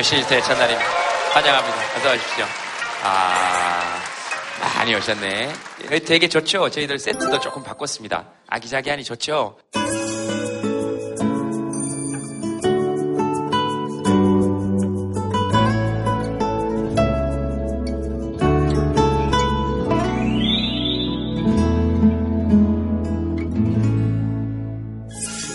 [0.00, 0.90] 덕수 시스터의 첫날입니다.
[1.32, 1.76] 환영합니다.
[1.96, 2.44] 어서 오십시오.
[3.04, 4.00] 아,
[4.76, 5.52] 많이 오셨네.
[6.06, 6.70] 되게 좋죠?
[6.70, 8.24] 저희들 세트도 조금 바꿨습니다.
[8.48, 9.58] 아기자기하니 좋죠?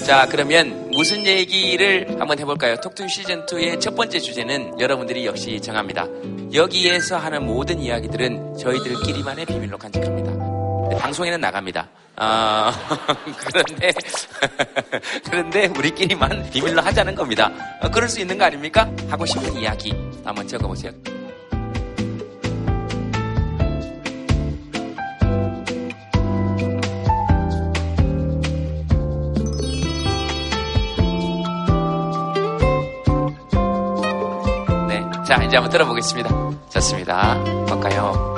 [0.06, 2.78] 자, 그러면 무슨 얘기를 한번 해볼까요?
[2.78, 6.08] 톡투 시즌 2의 첫 번째 주제는 여러분들이 역시 정합니다.
[6.54, 10.32] 여기에서 하는 모든 이야기들은 저희들끼리만의 비밀로 간직합니다.
[10.98, 11.90] 방송에는 나갑니다.
[12.16, 12.72] 어,
[13.46, 13.92] 그런데,
[15.26, 17.52] 그런데 우리끼리만 비밀로 하자는 겁니다.
[17.82, 18.90] 어, 그럴 수 있는 거 아닙니까?
[19.10, 19.94] 하고 싶은 이야기
[20.24, 20.94] 한번 적어보세요.
[35.36, 36.30] 자, 이제 한번 들어보겠습니다.
[36.70, 37.44] 좋습니다.
[37.68, 38.36] 볼까요?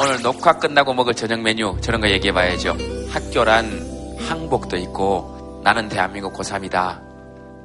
[0.00, 2.76] 오늘 녹화 끝나고 먹을 저녁 메뉴 저런 거 얘기해 봐야죠.
[3.10, 7.00] 학교란 항복도 있고 나는 대한민국 고3이다.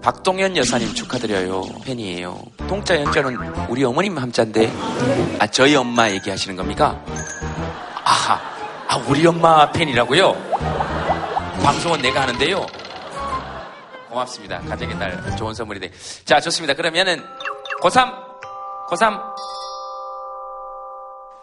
[0.02, 1.62] 박동현 여사님 축하드려요.
[1.86, 2.40] 팬이에요.
[2.68, 3.38] 동자 연자는
[3.70, 4.74] 우리 어머님 함자인데
[5.38, 7.00] 아 저희 엄마 얘기하시는 겁니까?
[8.04, 8.42] 아하,
[8.88, 11.11] 아 우리 엄마 팬이라고요?
[11.64, 12.66] 방송은 내가 하는데요.
[14.10, 14.60] 고맙습니다.
[14.62, 15.92] 가정의 날 좋은 선물이 돼.
[16.26, 16.74] 자, 좋습니다.
[16.74, 17.22] 그러면은
[17.82, 18.12] 고3,
[18.90, 19.22] 고3.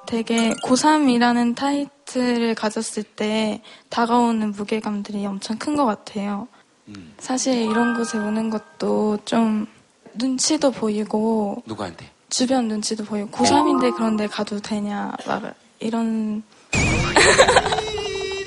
[0.06, 6.48] 되게 고3이라는 타이틀을 가졌을 때 다가오는 무게감들이 엄청 큰 것 같아요.
[6.89, 7.14] 음.
[7.19, 9.66] 사실 이런 곳에 오는 것도 좀
[10.14, 12.11] 눈치도 보이고 누구한테?
[12.30, 16.42] 주변 눈치도 보이고 고3인데 그런데 가도 되냐 막 이런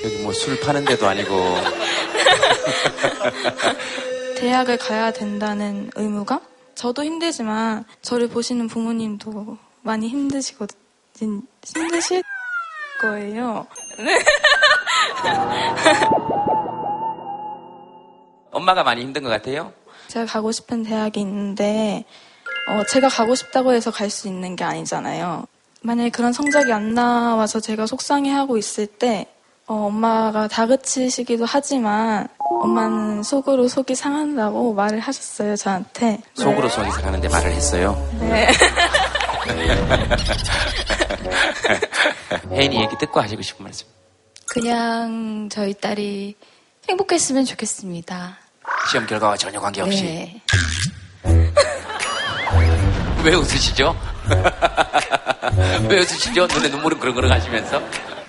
[0.04, 1.30] 여기 뭐 술 파는 데도 아니고.
[4.38, 6.40] 대학을 가야 된다는 의무가?
[6.74, 12.22] 저도 힘들지만 저를 보시는 부모님도 많이 힘드시거든, 힘드실
[13.00, 13.66] 거예요.
[18.50, 19.72] 엄마가 많이 힘든 것 같아요?
[20.08, 22.04] 제가 가고 싶은 대학이 있는데,
[22.68, 25.46] 어, 제가 가고 싶다고 해서 갈 수 있는 게 아니잖아요.
[25.82, 29.26] 만약에 그런 성적이 안 나와서 제가 속상해하고 있을 때,
[29.66, 36.20] 어, 엄마가 다그치시기도 하지만 엄마는 속으로 속이 상한다고 말을 하셨어요 저한테.
[36.34, 36.74] 속으로 네.
[36.74, 37.96] 속이 상하는데 말을 했어요.
[38.20, 38.50] 네.
[42.50, 43.86] 혜인이 얘기 듣고 하시고 싶은 말씀.
[44.48, 46.36] 그냥 저희 딸이
[46.88, 48.38] 행복했으면 좋겠습니다.
[48.90, 50.02] 시험 결과와 전혀 관계없이.
[50.02, 50.42] 네.
[53.24, 53.96] 왜 웃으시죠?
[55.88, 56.46] 왜 웃으시죠?
[56.48, 57.80] 눈에 눈물은 그렁그렁 하시면서.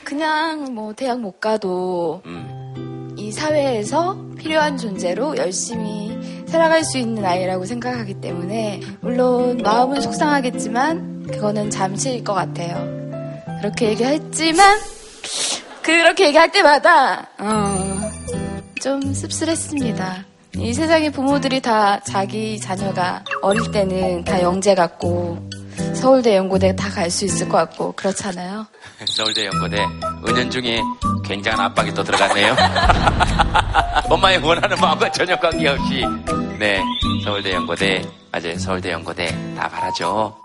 [0.03, 3.15] 그냥 뭐 대학 못 가도 음.
[3.17, 6.11] 이 사회에서 필요한 존재로 열심히
[6.47, 12.75] 살아갈 수 있는 아이라고 생각하기 때문에 물론 마음은 속상하겠지만 그거는 잠시일 것 같아요.
[13.59, 14.79] 그렇게 얘기했지만
[15.81, 18.11] 그렇게 얘기할 때마다 어,
[18.81, 20.25] 좀 씁쓸했습니다.
[20.57, 25.49] 이 세상의 부모들이 다 자기 자녀가 어릴 때는 다 영재 같고
[25.93, 28.65] 서울대 연고대 다 갈 수 있을 것 같고 그렇잖아요.
[29.07, 29.77] 서울대 연고대
[30.27, 30.81] 은연중에
[31.25, 32.55] 굉장한 압박이 또 들어갔네요.
[34.09, 36.03] 엄마의 원하는 마음과 전혀 관계없이
[36.59, 36.81] 네
[37.23, 38.01] 서울대 연고대
[38.31, 40.35] 맞아요 서울대 연고대 다 바라죠.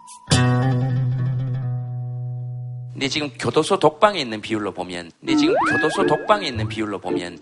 [2.92, 7.38] 근데 지금 교도소 독방에 있는 비율로 보면 근데 지금 교도소 독방에 있는 비율로 보면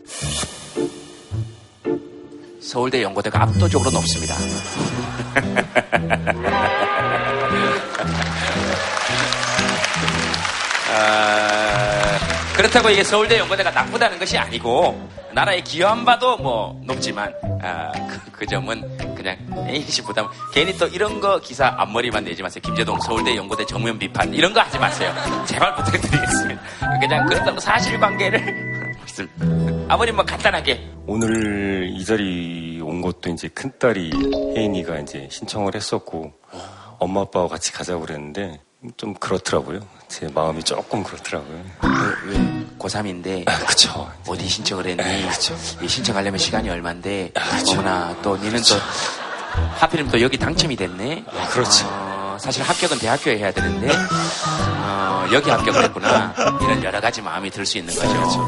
[2.60, 4.34] 서울대 연고대가 압도적으로 높습니다.
[11.06, 12.18] 아,
[12.56, 17.32] 그렇다고 이게 서울대 연고대가 나쁘다는 것이 아니고 나라에 기여한 바도 뭐 높지만
[17.62, 19.36] 아, 그, 그, 점은 그냥
[20.04, 20.26] 부담.
[20.52, 22.62] 괜히 또 이런 거 기사 앞머리만 내지 마세요.
[22.64, 25.12] 김재동 서울대 연고대 정면 비판 이런 거 하지 마세요.
[25.46, 26.62] 제발 부탁드리겠습니다.
[27.00, 28.96] 그냥 그렇다고 사실관계를
[29.88, 30.90] 아버님 뭐 간단하게.
[31.06, 34.10] 오늘 이 자리 온 것도 이제 큰 딸이
[34.56, 36.32] 혜인이가 이제 신청을 했었고
[36.98, 38.60] 엄마 아빠와 같이 가자고 그랬는데
[38.96, 39.80] 좀 그렇더라고요.
[40.08, 41.64] 제 마음이 조금 그렇더라고요.
[42.26, 43.48] 왜, 고3인데.
[43.48, 44.10] 아, 그쵸.
[44.26, 45.02] 어디 신청을 했니?
[45.26, 45.56] 아, 그쵸.
[45.86, 47.32] 신청하려면 시간이 얼만데.
[47.34, 48.76] 아, 어머나, 또 니는 그쵸.
[48.76, 48.82] 또,
[49.78, 51.24] 하필이면 또 여기 당첨이 됐네.
[51.28, 51.86] 아, 그렇죠.
[51.90, 56.34] 어, 사실 합격은 대학교에 해야 되는데, 어, 여기 합격을 했구나.
[56.62, 58.12] 이런 여러 가지 마음이 들 수 있는 거죠.
[58.12, 58.46] 그렇죠.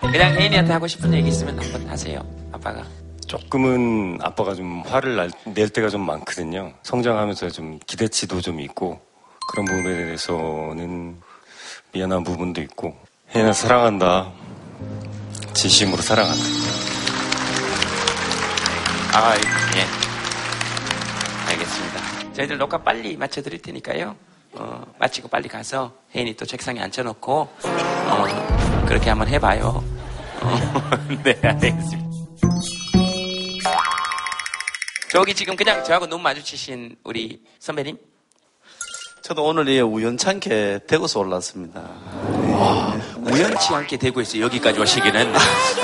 [0.00, 2.22] 그냥 혜인이한테 하고 싶은 얘기 있으면 한 번 하세요.
[2.52, 2.82] 아빠가.
[3.26, 6.72] 조금은 아빠가 좀 화를 낼 때가 좀 많거든요.
[6.82, 9.00] 성장하면서 좀 기대치도 좀 있고
[9.50, 11.20] 그런 부분에 대해서는
[11.92, 12.96] 미안한 부분도 있고
[13.34, 14.30] 혜인아 사랑한다.
[15.54, 16.42] 진심으로 사랑한다.
[19.14, 19.34] 아,
[19.76, 19.86] 예.
[21.50, 22.32] 알겠습니다.
[22.32, 24.16] 저희들 녹화 빨리 맞춰드릴 테니까요.
[24.54, 29.82] 어, 마치고 빨리 가서 혜인이 또 책상에 앉혀놓고 어, 그렇게 한번 해봐요.
[30.42, 30.58] 어,
[31.24, 32.11] 네, 알겠습니다.
[35.12, 37.98] 저기 지금 그냥 저하고 눈 마주치신 우리 선배님?
[39.20, 41.82] 저도 오늘 이 우연찮게 대구서 올랐습니다.
[41.82, 45.34] 와, 우연치 않게 대구에서 여기까지 오시기는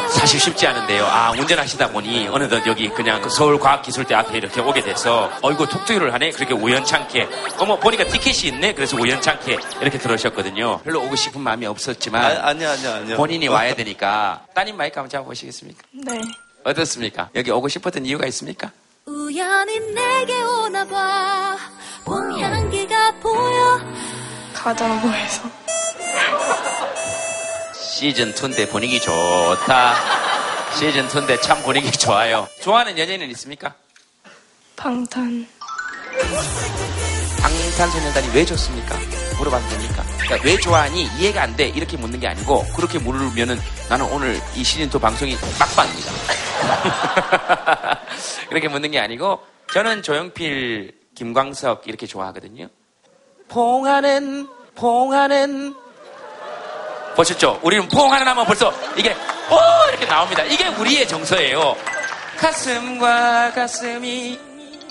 [0.08, 1.04] 사실 쉽지 않은데요.
[1.04, 6.30] 아, 운전하시다 보니 어느덧 여기 그냥 그 서울과학기술대 앞에 이렇게 오게 돼서 어이구 톡투유를 하네?
[6.30, 7.28] 그렇게 우연찮게.
[7.58, 8.72] 어머, 보니까 티켓이 있네?
[8.72, 10.80] 그래서 우연찮게 이렇게 들어오셨거든요.
[10.84, 12.24] 별로 오고 싶은 마음이 없었지만.
[12.24, 13.16] 아, 아니요, 아니요, 아니요.
[13.18, 14.46] 본인이 와야 되니까.
[14.54, 15.82] 따님 마이크 한번 잡아보시겠습니까?
[15.92, 16.18] 네.
[16.64, 17.28] 어떻습니까?
[17.34, 18.72] 여기 오고 싶었던 이유가 있습니까?
[19.12, 21.56] 우연히 내게 오나 봐.
[22.04, 23.80] 봄 향기가 보여.
[24.52, 25.42] 가자고 해서.
[27.74, 29.94] 시즌 2인데 분위기 좋다.
[30.74, 32.46] 시즌 2인데 참 분위기 좋아요.
[32.60, 33.72] 좋아하는 연예인은 있습니까?
[34.76, 35.46] 방탄.
[37.40, 38.94] 방탄소년단이 왜 좋습니까?
[39.38, 40.04] 물어봐도 됩니까?
[40.20, 43.58] 그러니까 왜 좋아하니 이해가 안 돼 이렇게 묻는 게 아니고 그렇게 물으면은
[43.88, 46.12] 나는 오늘 이 시즌 2 방송이 막방입니다.
[48.48, 49.40] 그렇게 묻는 게 아니고
[49.72, 52.68] 저는 조영필, 김광석 이렇게 좋아하거든요.
[53.48, 55.74] 봉하는 봉하는
[57.16, 57.60] 보셨죠?
[57.62, 59.12] 우리는 봉하는 하면 벌써 이게
[59.50, 60.44] 오 이렇게 나옵니다.
[60.44, 61.76] 이게 우리의 정서예요.
[62.38, 64.38] 가슴과 가슴이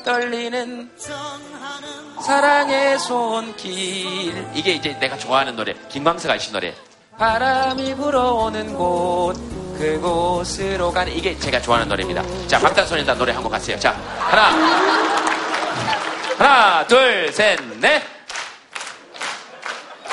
[0.04, 0.92] 떨리는
[2.22, 6.74] 사랑의 손길 이게 이제 내가 좋아하는 노래 김광석 아저씨 노래
[7.18, 9.36] 바람이 불어오는 곳
[9.78, 12.24] 그곳으로 가는 이게 제가 좋아하는 노래입니다.
[12.48, 13.80] 자 방탄소년단 노래 한곡 가세요.
[13.80, 14.50] 자 하나.
[16.38, 18.02] 하나 둘 셋 넷.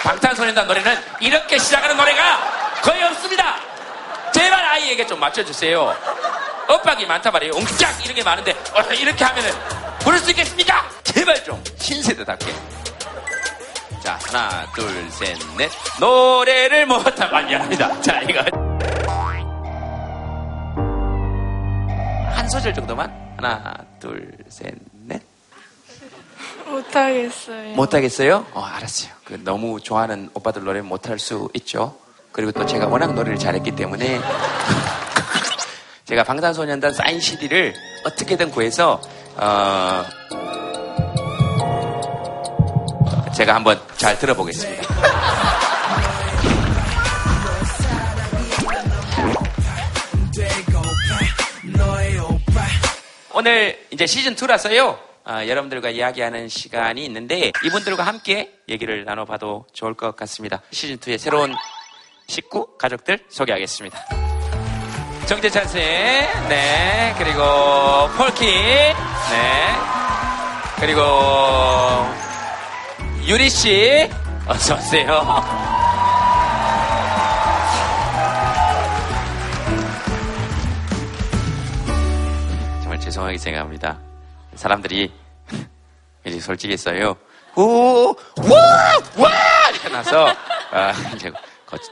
[0.03, 2.39] 방탄소년단 노래는 이렇게 시작하는 노래가
[2.83, 3.57] 거의 없습니다.
[4.33, 5.95] 제발 아이에게 좀 맞춰주세요.
[6.69, 7.55] 엇박이 많단 말이에요.
[7.55, 9.51] 웅짝 이런 게 많은데 어, 이렇게 하면은
[10.01, 10.89] 부를 수 있겠습니까?
[11.05, 12.53] 제발 좀 신세대답게.
[14.03, 15.71] 자 하나 둘 셋 넷.
[16.01, 18.01] 노래를 못하고 미안합니다.
[18.03, 18.43] 자 이거
[22.35, 24.75] 한 소절 정도만 하나 둘 셋
[25.07, 25.23] 넷
[26.67, 27.75] 못하겠어요.
[27.75, 28.47] 못하겠어요?
[28.55, 29.13] 어 알았어요.
[29.25, 31.97] 그 너무 좋아하는 오빠들 노래 못할 수 있죠.
[32.33, 34.21] 그리고 또 제가 워낙 노래를 잘했기 때문에
[36.07, 37.75] 제가 방탄소년단 사인 CD를
[38.07, 39.01] 어떻게든 구해서
[39.37, 40.05] 어,
[43.35, 44.83] 제가 한번 잘 들어보겠습니다.
[53.37, 60.15] 오늘 이제 시즌 2라서요, 아, 여러분들과 이야기하는 시간이 있는데, 이분들과 함께 얘기를 나눠봐도 좋을 것
[60.15, 60.63] 같습니다.
[60.71, 61.53] 시즌 2의 새로운
[62.29, 63.99] 식구, 가족들 소개하겠습니다.
[65.27, 67.43] 정재찬 씨, 네, 그리고
[68.17, 68.95] 폴키, 네,
[70.79, 71.03] 그리고
[73.27, 74.09] 유리 씨,
[74.47, 75.74] 어서 오세요.
[83.15, 83.97] 죄송하게 생각합니다.
[84.57, 85.13] 사람들이
[86.27, 87.17] 이제 솔직히 써요.
[87.55, 89.31] 오, 와, 와
[89.71, 90.35] 이렇게 나서
[90.73, 91.31] 아, 이제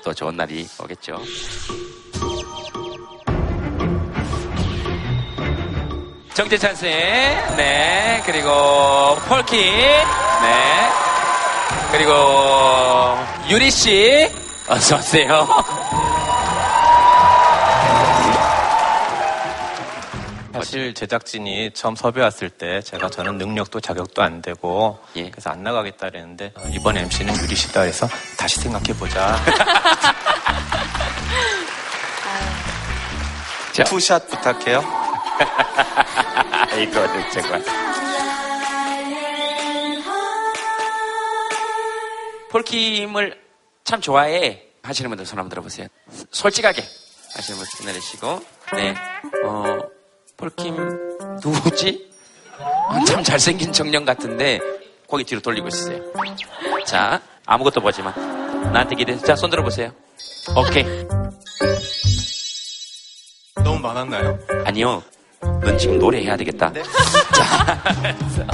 [0.03, 1.23] 또 좋은 날이 오겠죠.
[6.35, 10.91] 정재찬 씨, 네, 그리고 폴키, 네,
[11.93, 12.13] 그리고
[13.49, 14.29] 유리 씨,
[14.67, 15.47] 어서 오세요.
[20.63, 25.29] 사실 제작진이 처음 섭외 왔을 때 제가 저는 능력도 자격도 안 되고 예.
[25.29, 28.07] 그래서 안 나가겠다 그랬는데 어, 이번 MC는 유리 씨다 그래서
[28.39, 29.37] 다시 생각해 보자.
[33.73, 33.83] 자.
[33.83, 34.85] two shot 부탁해요.
[36.81, 37.65] 이거는 정말.
[42.51, 43.43] 폴킴을
[43.83, 45.89] 참 좋아해 하시는 분들 손 한번 들어보세요.
[46.31, 46.83] 솔직하게
[47.35, 48.45] 하시는 분들 손 내리시고,
[48.77, 48.95] 네,
[49.45, 49.79] 어,
[50.43, 50.77] 폴킴
[51.41, 52.11] 누구지?
[52.59, 54.59] 어, 참 잘생긴 청년 같은데
[55.07, 56.03] 고개 뒤로 돌리고 있으세요.
[56.85, 58.13] 자, 아무것도 보지만
[58.73, 59.93] 나한테 기대해서 자, 손 들어보세요.
[60.57, 60.85] 오케이.
[63.63, 64.37] 너무 많았나요?
[64.65, 65.01] 아니요.
[65.41, 66.73] 넌 지금 노래해야 되겠다.
[67.33, 68.47] 자,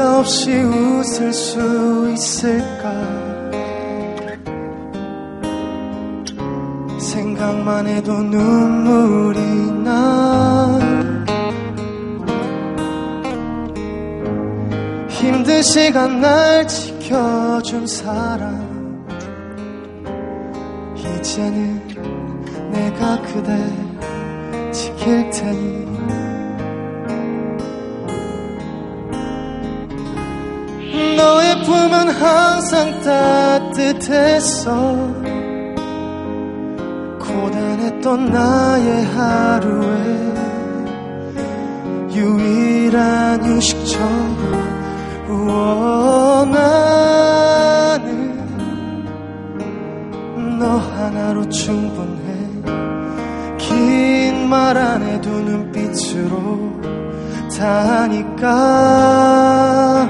[0.00, 2.90] 네가 없이 웃을 수 있을까?
[6.98, 9.40] 생각만 해도 눈물이
[9.84, 10.78] 나.
[15.10, 19.04] 힘든 시간 날 지켜준 사람.
[20.96, 21.78] 이제는
[22.72, 25.99] 내가 그대 지킬 테니
[31.70, 34.74] 품은 항상 따뜻했어
[37.20, 40.34] 고단했던 나의 하루에
[42.12, 44.36] 유일한 휴식처럼
[45.28, 48.10] 우어 나는
[50.58, 52.20] 너 하나로 충분해.
[53.58, 56.80] 긴 말 안 해도 눈빛으로
[57.56, 60.08] 다 하니까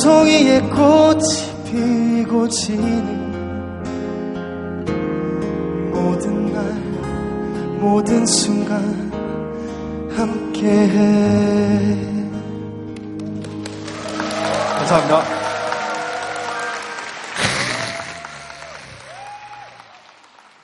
[0.00, 1.20] 송이의 꽃이
[1.66, 3.30] 피고 지는
[5.90, 6.64] 모든 날
[7.78, 8.80] 모든 순간
[10.16, 11.96] 함께해
[14.78, 15.42] 감사합니다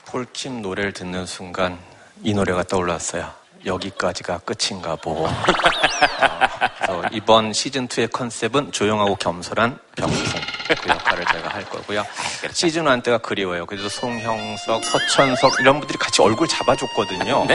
[0.05, 1.77] 폴킴 노래를 듣는 순간
[2.23, 3.31] 이 노래가 떠올랐어요.
[3.63, 5.25] 여기까지가 끝인가 보.
[5.25, 5.29] 어,
[6.79, 10.41] 그래서 이번 시즌 2의 컨셉은 조용하고 겸손한 병풍
[10.81, 12.05] 그 역할을 제가 할 거고요.
[12.53, 13.65] 시즌 1 때가 그리워요.
[13.65, 17.45] 그래도 송형석, 서천석 이런 분들이 같이 얼굴 잡아줬거든요.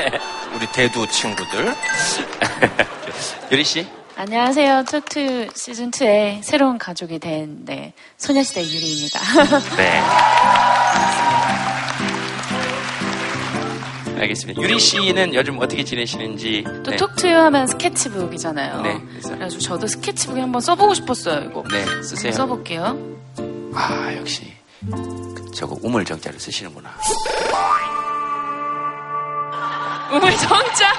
[0.55, 1.75] 우리 대두 친구들.
[3.51, 3.87] 유리 씨?
[4.17, 4.85] 안녕하세요.
[4.85, 9.21] 톡투유 시즌 2의 새로운 가족이 된 네, 소녀시대 유리입니다.
[9.77, 10.03] 네.
[14.19, 14.61] 알겠습니다.
[14.63, 16.65] 유리 씨는 요즘 어떻게 지내시는지.
[16.85, 16.97] 또 네.
[16.97, 18.83] 톡투유 하면 스케치북이잖아요.
[18.83, 19.29] 네, 그래서.
[19.31, 21.51] 그래가지고 저도 스케치북에 한번 써보고 싶었어요.
[21.51, 22.33] 이거 네, 쓰세요.
[22.33, 22.97] 써볼게요.
[23.75, 24.53] 아, 역시.
[25.55, 26.91] 저거 우물정자를 쓰시는구나.
[30.13, 30.93] 우물 정자.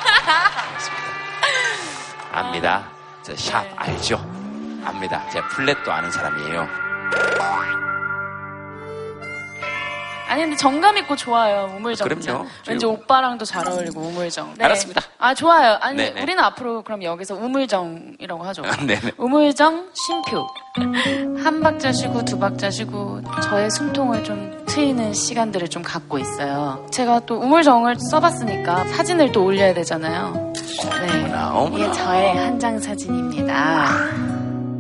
[2.32, 2.90] 압니다.
[3.24, 3.74] 저샵 네.
[3.78, 4.18] 알죠?
[4.84, 5.28] 압니다.
[5.30, 6.68] 제가 플랫도 아는 사람이에요.
[10.28, 11.72] 아니 근데 정감 있고 좋아요.
[11.78, 12.14] 우물정자.
[12.34, 12.48] 그럼요.
[12.68, 14.56] 왠지 오빠랑도 잘 어울리고 우물정.
[14.58, 14.66] 네.
[14.66, 15.02] 알았습니다.
[15.20, 15.78] 아 좋아요.
[15.82, 16.22] 아니 네네.
[16.22, 18.64] 우리는 앞으로 그럼 여기서 우물정이라고 하죠.
[18.86, 19.12] 네네.
[19.18, 20.48] 우물정 쉼표.
[21.44, 26.86] 한 박자 쉬고 두 박자 쉬고 저의 숨통을 좀 트이는 시간들을 좀 갖고 있어요.
[26.92, 30.54] 제가 또 우물정을 써봤으니까 사진을 또 올려야 되잖아요.
[30.54, 31.20] 네.
[31.20, 31.84] 어머나, 어머나.
[31.86, 33.88] 이게 저의 한 장 사진입니다.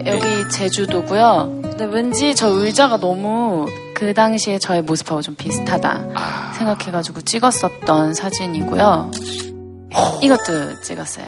[0.05, 1.59] 여기 제주도고요.
[1.61, 6.53] 근데 왠지 저 의자가 너무 그 당시에 저의 모습하고 좀 비슷하다 아.
[6.57, 9.11] 생각해가지고 찍었었던 사진이고요.
[10.21, 11.25] 이것도 찍었어요.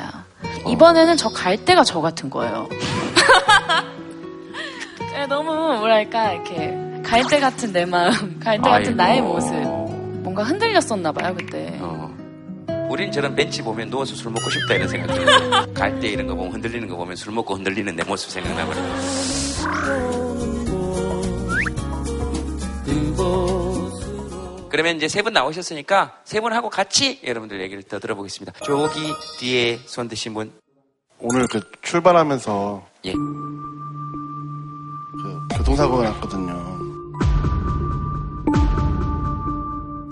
[0.68, 2.68] 이번에는 저 갈 때가 저 같은 거예요.
[5.14, 8.96] 네, 너무 뭐랄까 이렇게 갈 때 같은 내 마음, 갈 때 같은.
[8.98, 9.54] 나의 모습.
[10.22, 11.78] 뭔가 흔들렸었나 봐요 그때.
[11.80, 12.14] 어.
[12.90, 15.66] 우린 저런 벤치 보면 누워서 술 먹고 싶다 이런 생각 들어요.
[15.74, 20.27] 갈 때 이런 거 보면 흔들리는 거 보면 술 먹고 흔들리는 내 모습 생각나버려요.
[24.70, 28.54] 그러면 이제 세 분 나오셨으니까 세 분하고 같이 여러분들 얘기를 더 들어보겠습니다.
[28.64, 29.00] 저기
[29.40, 30.52] 뒤에 손 드신 분.
[31.20, 33.14] 오늘 그 출발하면서 예.
[33.14, 33.20] 그
[35.58, 36.78] 교통사고가 났거든요.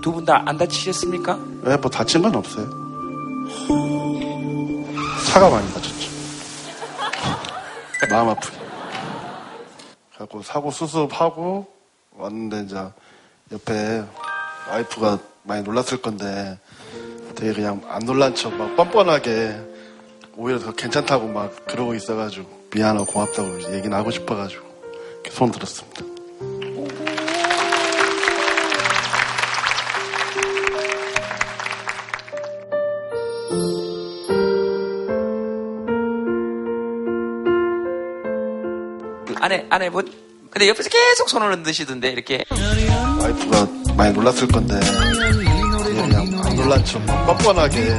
[0.02, 1.38] 두 분 다 안 다치셨습니까?
[1.62, 2.66] 왜뭐 다친 건 없어요.
[5.32, 6.10] 차가 많이 다쳤죠.
[8.10, 8.56] 마음 아프게.
[10.10, 11.66] 그래갖고 사고 수습하고
[12.18, 12.76] 왔는데 이제
[13.52, 14.04] 옆에
[14.70, 16.58] 와이프가 많이 놀랐을 건데
[17.34, 19.60] 되게 그냥 안 놀란 척 막 뻔뻔하게
[20.36, 24.66] 오히려 더 괜찮다고 막 그러고 있어가지고 미안하고 고맙다고 얘기는 하고 싶어가지고
[25.30, 26.04] 손 들었습니다.
[39.40, 40.25] 아내, 아내분?
[40.56, 42.42] 근데 옆에서 계속 손을 흔드시던데, 이렇게.
[43.20, 44.80] 와이프가 많이 놀랐을 건데
[45.84, 47.98] 그냥 안 놀란 척막 뻔뻔하게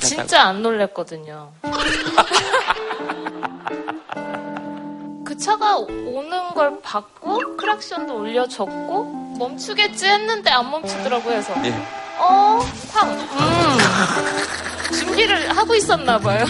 [0.00, 1.52] 진짜 안 놀랬거든요.
[5.24, 11.30] 그 차가 오는 걸 봤고 크락션도 올려줬고 멈추겠지 했는데 안 멈추더라고요.
[11.30, 11.72] 그래서 예.
[12.18, 12.58] 어,
[12.92, 13.78] 황, 음.
[14.94, 16.44] 준비를 하고 있었나 봐요.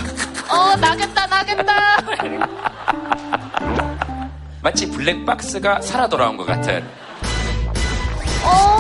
[0.48, 1.98] 어, 나겠다, 나겠다.
[4.62, 6.84] 마치 블랙박스가 살아 돌아온 것 같은.
[8.44, 8.78] 어.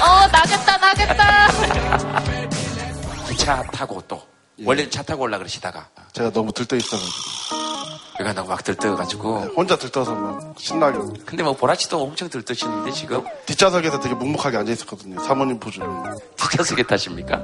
[0.00, 1.48] 어, 나겠다, 나겠다.
[3.28, 4.22] 기차 타고 또.
[4.64, 5.86] 원래는 차 타고 올라 그러시다가.
[6.12, 7.08] 제가 너무 들떠 있어가지고
[8.18, 9.52] 여기가 너무 막 들떠가지고.
[9.56, 15.20] 혼자 들떠서 막 신나게 근데 뭐 보라치도 엄청 들떠시는데 지금 뒷좌석에서 되게 묵묵하게 앉아 있었거든요.
[15.22, 16.04] 사모님 보조로.
[16.36, 17.36] 뒷좌석에 타십니까?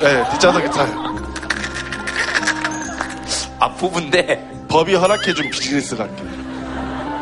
[0.00, 1.16] 네, 뒷좌석에 타요.
[3.60, 4.57] 아, 부부인데.
[4.68, 6.22] 법이 허락해준 비즈니스 갈게.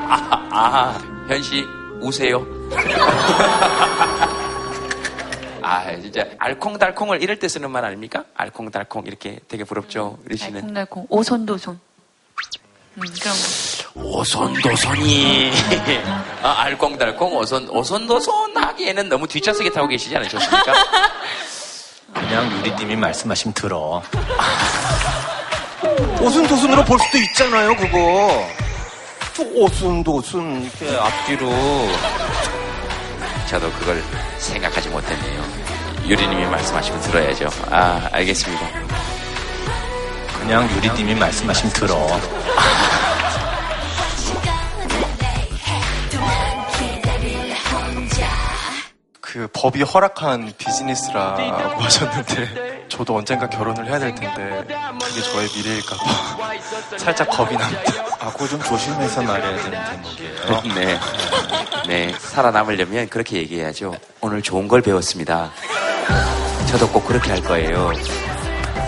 [0.08, 0.98] 아, 아,
[1.28, 1.64] 현씨,
[2.00, 2.44] 우세요.
[5.62, 8.24] 아, 진짜, 알콩달콩을 이럴 때 쓰는 말 아닙니까?
[8.34, 10.56] 알콩달콩, 이렇게 되게 부럽죠, 우리 씨는.
[10.56, 11.06] 알콩달콩.
[11.08, 11.78] 오손도손.
[12.98, 13.40] 음, 그런 거.
[14.18, 15.50] 오손도손이.
[16.42, 20.72] 아, 알콩달콩, 오손, 오손도손 하기에는 너무 뒷좌석에 타고 계시지 않으셨습니까?
[22.14, 24.02] 그냥 유리님이 말씀하시면 들어.
[26.20, 28.46] 오순도순으로 볼 수도 있잖아요, 그거.
[29.36, 31.50] 또 오순도순 이렇게 앞뒤로.
[33.48, 34.02] 저도 그걸
[34.38, 35.42] 생각하지 못했네요.
[36.06, 37.48] 유리님이 말씀하시면 들어야죠.
[37.70, 38.66] 아, 알겠습니다.
[40.40, 42.20] 그냥 유리님이 말씀하시면 들어.
[49.20, 54.64] 그 법이 허락한 비즈니스라고 하셨는데 저도 언젠가 결혼을 해야 될 텐데
[55.00, 56.06] 그게 저의 미래일까 봐
[56.96, 57.82] 살짝 겁이 납니다.
[58.20, 60.62] 아, 그거 좀 조심해서 말해야 되는 대목이에요.
[60.74, 60.98] 네.
[61.86, 62.14] 네.
[62.18, 63.94] 살아남으려면 그렇게 얘기해야죠.
[64.20, 65.50] 오늘 좋은 걸 배웠습니다.
[66.70, 67.92] 저도 꼭 그렇게 할 거예요.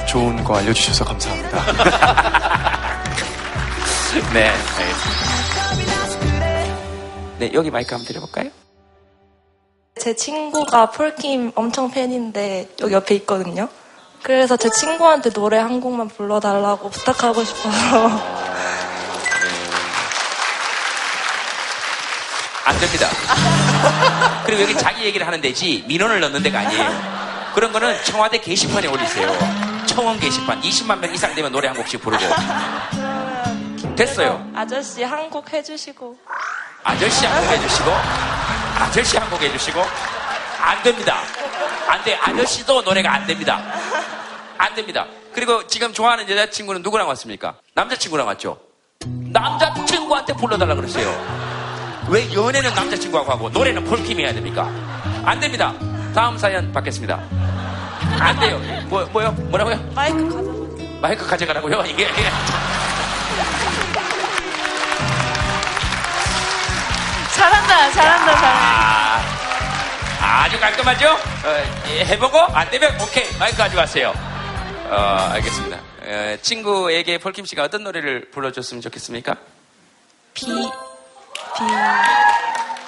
[0.08, 1.58] 좋은 거 알려주셔서 감사합니다.
[4.32, 5.28] 네, 알겠습니다.
[7.38, 8.50] 네, 여기 마이크 한번 드려볼까요?
[10.00, 13.68] 제 친구가 폴킴 엄청 팬인데 여기 옆에 있거든요.
[14.22, 18.08] 그래서 제 친구한테 노래 한 곡만 불러달라고 부탁하고 싶어서
[22.64, 23.08] 안 됩니다.
[24.44, 27.18] 그리고 여기 자기 얘기를 하는 데지 민원을 넣는 데가 아니에요.
[27.54, 29.34] 그런 거는 청와대 게시판에 올리세요.
[29.86, 32.24] 청원 게시판 20만 명 이상 되면 노래 한 곡씩 부르고
[33.96, 34.46] 됐어요.
[34.54, 36.16] 아저씨 한 곡 해주시고
[36.84, 37.90] 아저씨 한 곡 해주시고
[38.78, 39.82] 아저씨 한 곡 해주시고
[40.60, 41.16] 안 됩니다.
[41.88, 42.16] 안 돼.
[42.22, 43.60] 아저씨도 노래가 안 됩니다.
[44.58, 45.06] 안 됩니다.
[45.32, 47.54] 그리고 지금 좋아하는 여자친구는 누구랑 왔습니까?
[47.74, 48.58] 남자친구랑 왔죠?
[49.06, 51.08] 남자친구한테 불러달라 그랬어요.
[52.08, 54.68] 왜 연애는 남자친구하고 하고 노래는 폴킴이 해야 됩니까?
[55.24, 55.72] 안 됩니다.
[56.14, 57.20] 다음 사연 받겠습니다.
[58.20, 58.58] 안 돼요.
[58.88, 59.30] 뭐, 뭐요?
[59.32, 59.76] 뭐라고요?
[59.94, 60.58] 마이크 가져.
[61.00, 61.82] 마이크 가져가라고요?
[61.86, 62.04] 이게.
[62.04, 62.30] 이게.
[67.34, 69.18] 잘한다, 잘한다, 잘한다.
[70.20, 71.10] 아, 아주 깔끔하죠?
[71.10, 74.12] 어, 예, 해보고 안 되면 오케이 마이크 가져가세요.
[74.90, 74.94] 어,
[75.32, 75.76] 알겠습니다.
[75.76, 79.36] 어, 친구에게 폴킴 씨가 어떤 노래를 불러줬으면 좋겠습니까?
[80.32, 80.52] 비, 비.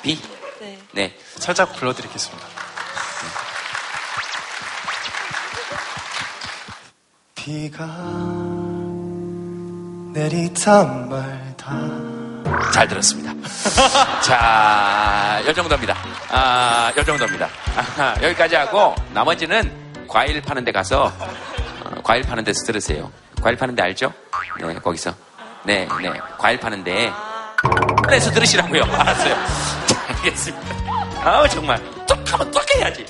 [0.02, 0.18] 비.
[0.60, 0.78] 네.
[0.92, 1.18] 네.
[1.36, 2.46] 살짝 불러드리겠습니다.
[7.34, 7.86] 비가
[10.12, 13.32] 내리단 말다 잘 들었습니다.
[14.22, 15.96] 자, 요 정도입니다.
[16.30, 17.48] 아, 요 정도입니다.
[17.76, 19.70] 아하, 여기까지 하고 나머지는
[20.08, 21.49] 과일 파는 데 가서 어,
[22.10, 23.12] 과일 파는 데서 들으세요.
[23.40, 24.12] 과일 파는 데 알죠?
[24.60, 25.14] 네, 거기서.
[25.64, 26.12] 네, 네.
[26.38, 27.08] 과일 파는 데.
[28.02, 28.82] 그래서 들으시라고요.
[28.92, 29.34] 알았어요.
[29.86, 30.74] 자, 알겠습니다.
[31.22, 31.80] 아우, 정말.
[32.08, 33.06] 또 하면 또 해야지.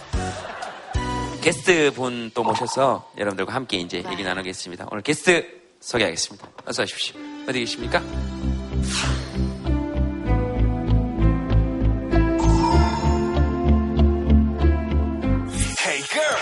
[1.41, 4.89] 게스트 분 또 모셔서 여러분들과 함께 이제 얘기 나누겠습니다.
[4.91, 5.49] 오늘 게스트
[5.81, 6.47] 소개하겠습니다.
[6.67, 7.19] 어서 오십시오.
[7.49, 8.03] 어디 계십니까?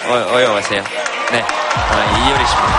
[0.09, 0.83] 어, 어여 오세요.
[1.31, 2.79] 네, 어, 이효리 씨입니다.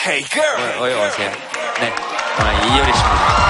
[0.00, 0.78] Hey girl.
[0.78, 1.30] 어, 어여 오세요.
[1.78, 3.42] 네, 어, 이효리 씨입니다.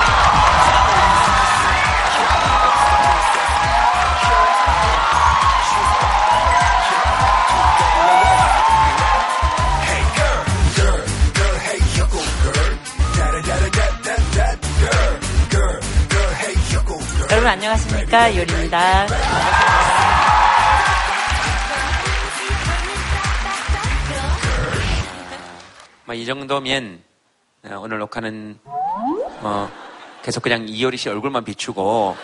[17.30, 19.06] 여러분 안녕하십니까 요리입니다.
[26.12, 27.00] 뭐, 이 정도면
[27.64, 28.58] 어, 오늘 녹화는
[29.40, 29.70] 어,
[30.22, 32.14] 계속 그냥 이효리 씨 얼굴만 비추고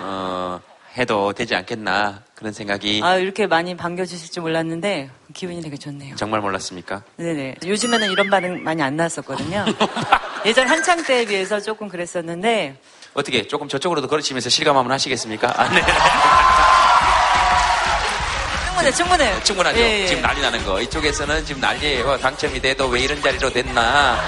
[0.00, 0.60] 어,
[0.96, 6.16] 해도 되지 않겠나 그런 생각이 아 이렇게 많이 반겨주실 줄 몰랐는데 기분이 되게 좋네요.
[6.16, 7.02] 정말 몰랐습니까?
[7.16, 7.56] 네네.
[7.66, 9.66] 요즘에는 이런 반응 많이 안 나왔었거든요.
[10.46, 12.80] 예전 한창 때에 비해서 조금 그랬었는데
[13.12, 15.52] 어떻게 조금 저쪽으로도 걸으시면서 실감 한번 하시겠습니까?
[15.60, 15.82] 아, 네.
[18.76, 19.42] 충분해 충분해요.
[19.42, 19.78] 충분하죠.
[19.78, 20.06] 예, 예.
[20.06, 20.80] 지금 난리 나는 거.
[20.80, 22.18] 이쪽에서는 지금 난리예요.
[22.18, 24.18] 당첨이 돼도 왜 이런 자리로 됐나.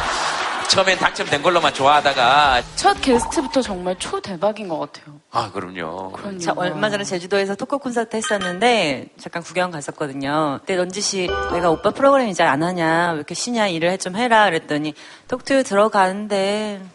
[0.69, 5.19] 처음엔 당첨된 걸로만 좋아하다가 첫 게스트부터 정말 초대박인 것 같아요.
[5.31, 6.13] 아 그럼요.
[6.39, 10.59] 자, 얼마 전에 제주도에서 토크 콘서트 했었는데 잠깐 구경 갔었거든요.
[10.61, 14.45] 그때 런지 씨 내가 오빠 프로그램 이제 안 하냐 왜 이렇게 쉬냐 일을 해좀 해라
[14.45, 14.93] 그랬더니
[15.27, 16.89] 톡투 들어가는데 아,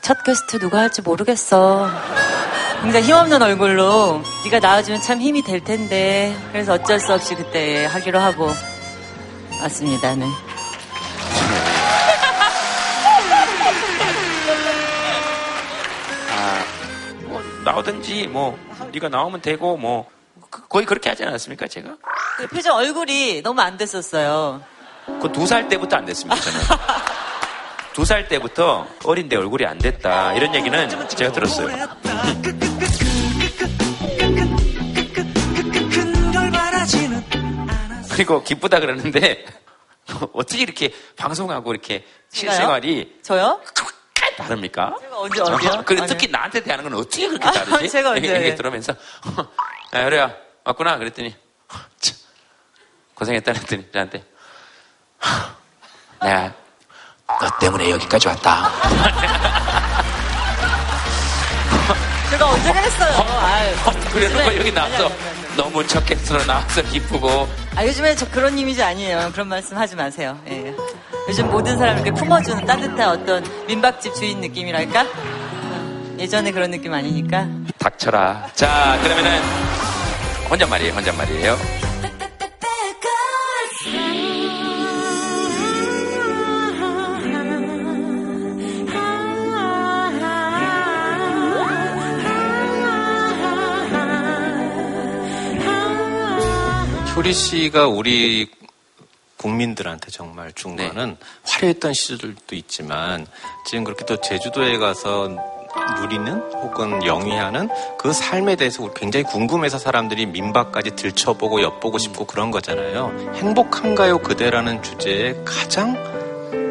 [0.00, 1.88] 첫 게스트 누가 할지 모르겠어.
[2.82, 8.18] 굉장히 힘없는 얼굴로 네가 나와주면 참 힘이 될 텐데 그래서 어쩔 수 없이 그때 하기로
[8.18, 8.50] 하고
[9.60, 10.14] 맞습니다.
[10.16, 10.26] 네.
[16.30, 16.64] 아,
[17.26, 18.58] 뭐 나오든지 뭐
[18.92, 20.08] 네가 나오면 되고 뭐
[20.50, 21.96] 그- 거의 그렇게 하지 않았습니까 제가?
[22.38, 24.62] 그 표정 얼굴이 너무 안 됐었어요.
[25.20, 26.60] 그 두 살 때부터 안 됐습니다 저는.
[27.94, 31.68] 두 살 때부터 어린데 얼굴이 안 됐다 이런 얘기는 제가 들었어요.
[38.12, 39.44] 그리고 기쁘다 그러는데
[40.32, 43.60] 어떻게 이렇게 방송하고 이렇게 실생활이 저요?
[44.36, 44.96] 다릅니까?
[45.00, 45.82] 제가 언제 어디요?
[45.86, 47.88] 그리고 특히 나한테 대하는 건 어떻게 그렇게 아, 다르지?
[47.88, 48.54] 제가 언제, 이게, 이게 예.
[48.54, 48.92] 들으면서
[49.94, 51.34] 야 그래야 왔구나 그랬더니
[52.00, 52.16] 참,
[53.14, 54.24] 고생했다 그랬더니 저한테
[56.20, 56.54] 내가
[57.40, 58.70] 너 때문에 여기까지 왔다.
[62.30, 63.26] 제가 언제 그랬어요?
[63.42, 63.74] 아유,
[64.12, 65.56] 그래놓고 요즘에- 여기 나와서 아니, 아니, 아니, 아니.
[65.56, 69.30] 너무 척했어 나와서 기쁘고 아, 요즘에 저 그런 이미지 아니에요.
[69.32, 70.36] 그런 말씀 하지 마세요.
[70.48, 70.74] 예.
[71.28, 75.06] 요즘 모든 사람을 이렇게 품어주는 따뜻한 어떤 민박집 주인 느낌이랄까?
[76.18, 77.46] 예전에 그런 느낌 아니니까.
[77.78, 78.48] 닥쳐라.
[78.54, 79.40] 자 그러면은
[80.50, 81.83] 혼잣말이에요 혼잣말이에요.
[97.16, 98.50] 효리 씨가 우리
[99.36, 103.24] 국민들한테 정말 준 거는 화려했던 시절도 있지만
[103.66, 105.28] 지금 그렇게 또 제주도에 가서
[106.00, 113.32] 누리는 혹은 영위하는 그 삶에 대해서 굉장히 궁금해서 사람들이 민박까지 들춰보고 엿보고 싶고 그런 거잖아요.
[113.36, 115.94] 행복한가요 그대라는 주제에 가장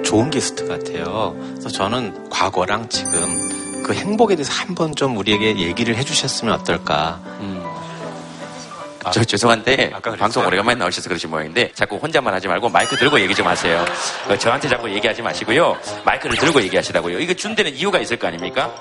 [0.03, 1.38] 좋은 게스트 같아요.
[1.51, 7.21] 그래서 저는 과거랑 지금 그 행복에 대해서 한번 좀 우리에게 얘기를 해주셨으면 어떨까.
[9.11, 13.47] 저 죄송한데 방송 오래간만에 나오셔서 그러신 모양인데 자꾸 혼자만 하지 말고 마이크 들고 얘기 좀
[13.47, 13.85] 하세요.
[14.29, 15.77] 어, 저한테 자꾸 얘기하지 마시고요.
[16.05, 17.19] 마이크를 들고 얘기하시라고요.
[17.19, 18.73] 이거 준 데는 이유가 있을 거 아닙니까?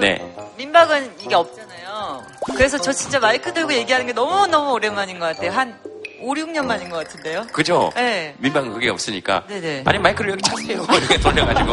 [0.00, 0.34] 네.
[0.56, 2.22] 민박은 이게 없잖아요.
[2.56, 5.50] 그래서 저 진짜 마이크 들고 얘기하는 게 너무너무 오랜만인 것 같아요.
[5.52, 5.78] 한
[6.20, 7.46] 5, 6년 만인 것 같은데요.
[7.52, 7.90] 그죠?
[7.94, 8.34] 네.
[8.38, 9.44] 민방은 그게 없으니까.
[9.46, 9.82] 네네.
[9.86, 10.86] 아니 마이크를 여기 차세요.
[10.88, 11.72] 이렇게 돌려가지고.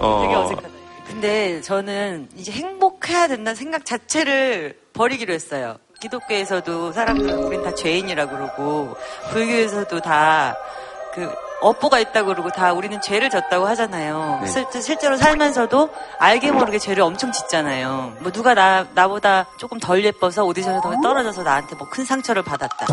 [0.00, 0.68] 어, 되게 어색하다.
[1.06, 5.78] 근데 저는 이제 행복해야 된다는 생각 자체를 버리기로 했어요.
[6.00, 8.96] 기독교에서도 사람들은 우린 다 죄인이라고 그러고
[9.32, 14.40] 불교에서도 다그 업보가 있다고 그러고 다 우리는 죄를 졌다고 하잖아요.
[14.42, 14.48] 네.
[14.48, 18.14] 실, 실제로 살면서도 알게 모르게 죄를 엄청 짓잖아요.
[18.20, 22.86] 뭐 누가 나 나보다 조금 덜 예뻐서 오디션에 더 떨어져서 나한테 뭐 큰 상처를 받았다.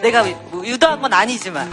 [0.00, 1.68] 내가 뭐 유도한 건 아니지만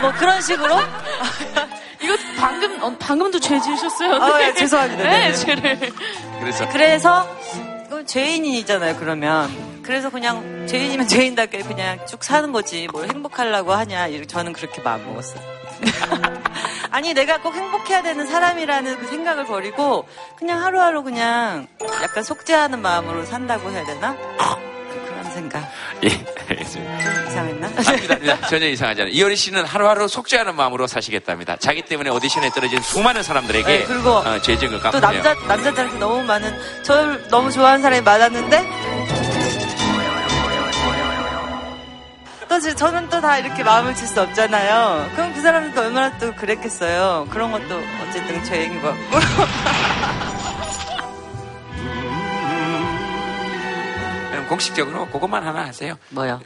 [0.00, 0.74] 뭐 그런 식으로
[2.00, 4.14] 이거 방금 어, 방금도 죄 지으셨어요.
[4.22, 5.02] 아, 예, 죄송합니다.
[5.02, 5.34] 네, 네, 네.
[5.34, 5.92] 죄를.
[6.40, 7.26] 그래서 그래서
[8.06, 8.96] 죄인이잖아요.
[8.96, 9.48] 그러면
[9.82, 15.40] 그래서 그냥 죄인이면 죄인답게 그냥 쭉 사는 거지 뭘 행복하려고 하냐 저는 그렇게 마음 먹었어요.
[16.90, 21.68] 아니 내가 꼭 행복해야 되는 사람이라는 그 생각을 버리고 그냥 하루하루 그냥
[22.02, 24.16] 약간 속죄하는 마음으로 산다고 해야 되나?
[24.90, 25.70] 그런 생각.
[26.04, 26.08] 예,
[26.50, 26.98] 알겠습니다.
[27.00, 27.66] 좀 이상했나?
[27.66, 28.46] 아닙니다, 아닙니다.
[28.48, 29.12] 전혀 이상하지 않아요.
[29.14, 31.56] 이효리 씨는 하루하루 속죄하는 마음으로 사시겠답니다.
[31.56, 36.22] 자기 때문에 오디션에 떨어진 수많은 사람들에게 네, 그리고 어, 죄증을 또 갚으며 남자 남자들한테 너무
[36.22, 38.66] 많은 저를 너무 좋아하는 사람이 많았는데
[42.48, 45.10] 또 저- 저는 또 다 이렇게 마음을 칠수 없잖아요.
[45.14, 47.26] 그럼 그 사람도 얼마나 또 그랬겠어요.
[47.30, 49.18] 그런 것도 어쨌든 죄인 것 같고.
[54.48, 55.96] 공식적으로 그것만 하나 하세요.
[56.10, 56.40] 뭐요?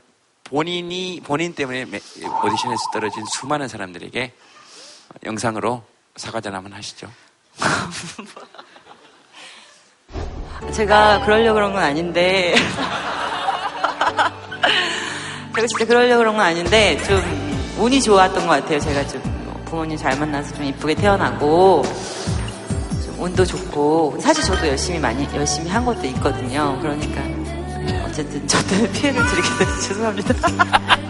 [0.44, 2.00] 본인이 본인 때문에 매-
[2.44, 4.32] 오디션에서 떨어진 수많은 사람들에게
[5.24, 5.82] 영상으로
[6.16, 7.08] 사과전 한번 하시죠.
[10.72, 12.54] 제가 그러려고 그런 건 아닌데.
[15.54, 17.20] 제가 진짜 그러려고 그런 건 아닌데, 좀,
[17.78, 18.80] 운이 좋았던 것 같아요.
[18.80, 21.82] 제가 좀, 뭐 부모님 잘 만나서 좀 이쁘게 태어나고,
[23.04, 26.78] 좀 운도 좋고, 사실 저도 열심히 많이, 열심히 한 것도 있거든요.
[26.80, 27.20] 그러니까,
[28.06, 30.34] 어쨌든 저 때문에 피해를 드리게 돼서 죄송합니다.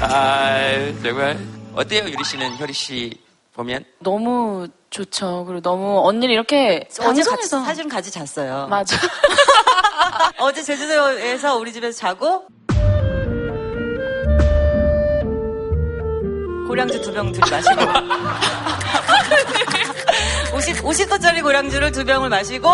[0.00, 1.38] 아 정말
[1.74, 3.12] 어때요 유리 씨는 효리 씨
[3.54, 5.44] 보면 너무 좋죠.
[5.46, 8.66] 그리고 너무 언니를 이렇게 어제 같이, 방송에서 사실은 같이 잤어요.
[8.68, 8.96] 맞아.
[10.38, 12.44] 어제 제주도에서 우리 집에서 자고,
[16.68, 17.76] 고량주 두 병 둘이 마시고
[20.72, 22.68] 50, 50도짜리 고량주를 두 병을 마시고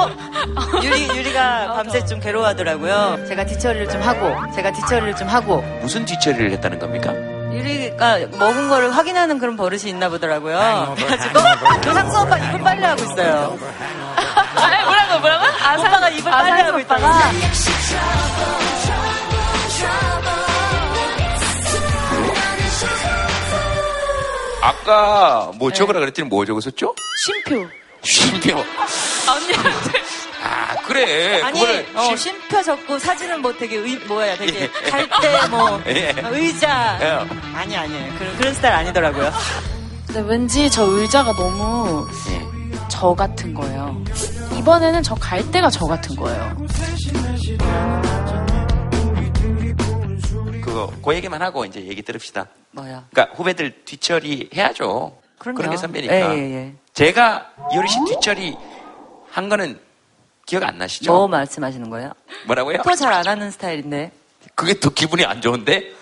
[0.83, 3.25] 유리, 유리가 밤새 좀 괴로워하더라고요.
[3.27, 5.61] 제가 뒷처리를 좀 하고, 제가 뒷처리를 좀 하고.
[5.81, 7.13] 무슨 뒷처리를 했다는 겁니까?
[7.53, 10.95] 유리가 먹은 거를 확인하는 그런 버릇이 있나 보더라고요.
[10.97, 11.41] 그래가지고
[11.83, 13.59] 그 상수 오빠 입을 빨래 하고 있어요.
[14.17, 15.47] 아, 뭐라고, 뭐라고?
[15.81, 17.11] 오빠가 입을 빨리 하고 있다가.
[24.71, 26.95] 아까 뭐 적으라 그랬더니 뭐 적었었죠?
[27.27, 27.67] 쉼표.
[28.03, 28.53] 쉼표.
[29.29, 30.03] 언니한테.
[30.43, 31.43] 아, 그래.
[31.43, 31.61] 아니,
[31.95, 36.15] 어, 쉼- 쉼표 적고 사진은 뭐 되게 의, 뭐야, 되게 갈때 뭐, 예.
[36.31, 36.99] 의자.
[37.03, 37.57] 예.
[37.57, 38.19] 아니, 아니.
[38.19, 39.31] 그런, 그런 스타일 아니더라고요.
[40.07, 42.09] 근데 왠지 저 의자가 너무
[42.89, 44.03] 저 같은 거예요.
[44.59, 46.57] 이번에는 저갈 때가 저 같은 거예요.
[50.63, 52.47] 그거 그 얘기만 하고 이제 얘기 들읍시다.
[52.73, 53.05] 뭐야?
[53.11, 55.17] 그러니까 후배들 뒤처리 해야죠.
[55.39, 55.57] 그럼요.
[55.57, 56.15] 그런 게 선배니까.
[56.15, 56.73] 예, 예, 예.
[56.95, 58.57] 제가 요리 씨 뒤처리
[59.31, 59.81] 한 거는
[60.47, 61.13] 기억 안 나시죠?
[61.13, 62.13] 뭐 말씀하시는 거예요?
[62.47, 62.79] 뭐라고요?
[62.83, 64.13] 토 잘 안 하는 스타일인데.
[64.55, 65.93] 그게 더 기분이 안 좋은데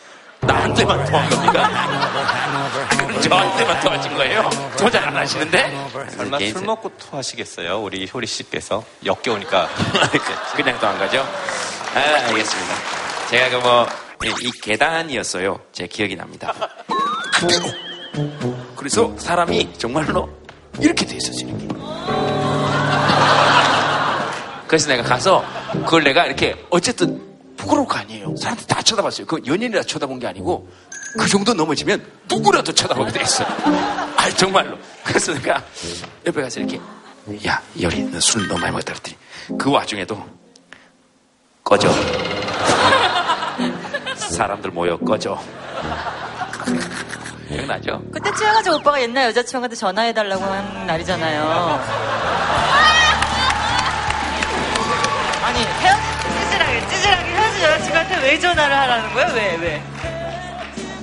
[0.40, 1.68] 나한테만 통한 겁니까?
[3.20, 4.48] 저한테만 통하신 거예요?
[4.78, 5.88] 도잘 안 하시는데?
[6.10, 7.80] 설마 술 생- 먹고 토하시겠어요?
[7.80, 9.68] 우리 효리 씨께서 역겨우니까
[10.56, 11.20] 그냥 또 안 가죠?
[11.94, 12.74] 아, 알겠습니다.
[13.30, 13.86] 제가 그 뭐,
[14.24, 15.60] 이, 이 계단이었어요.
[15.72, 16.52] 제 기억이 납니다.
[18.76, 20.28] 그래서 사람이 정말로
[20.80, 21.48] 이렇게 돼 있었어요.
[21.48, 21.68] 이렇게.
[24.66, 25.44] 그래서 내가 가서
[25.84, 27.26] 그걸 내가 이렇게 어쨌든
[27.56, 28.34] 부끄러울 거 아니에요.
[28.36, 29.26] 사람들 다 쳐다봤어요.
[29.26, 30.68] 그 연인이라 쳐다본 게 아니고
[31.18, 33.48] 그 정도 넘어지면 누구라도 쳐다보게 돼 있어요.
[34.16, 34.76] 아 정말로.
[35.04, 35.62] 그래서 내가
[36.26, 36.80] 옆에 가서 이렇게
[37.46, 39.16] 야 열이 너 술 너무 많이 먹었다 그랬더니
[39.58, 40.22] 그 와중에도
[41.64, 41.88] 꺼져.
[44.38, 45.36] 사람들 모여 꺼져.
[47.48, 48.00] 기억나죠?
[48.12, 51.80] 그때 취해가지고 오빠가 옛날 여자친구한테 전화해달라고 한 날이잖아요.
[55.42, 55.94] 아니, 헤어,
[56.40, 59.32] 찌질하게, 찌질하게 헤어진 여자친구한테 왜 전화를 하라는 거야?
[59.34, 59.82] 왜, 왜?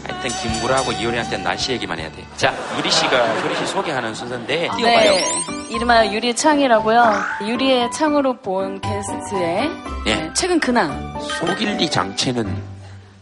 [0.07, 2.25] 하여튼 김구라하고 이효리한테 날씨 얘기만 해야 돼.
[2.37, 5.11] 자, 유리 씨가 효리 씨 소개하는 순서인데 띄워봐요.
[5.11, 5.25] 네.
[5.71, 7.21] 이름하여 유리의 창이라고요.
[7.41, 9.69] 유리의 창으로 본 게스트의
[10.07, 10.31] 예.
[10.33, 11.19] 최근 근황.
[11.39, 12.74] 소길리 장체는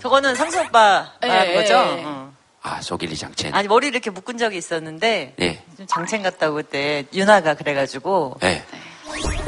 [0.03, 1.73] 저거는 상수 오빠 예, 말하는 거죠?
[1.75, 2.03] 예.
[2.05, 2.33] 어.
[2.61, 3.49] 아 소길리 장체.
[3.53, 5.63] 아니, 머리를 이렇게 묶은 적이 있었는데, 예.
[5.77, 8.63] 좀 장첸 같다고 그때, 윤아가 그래가지고, 예.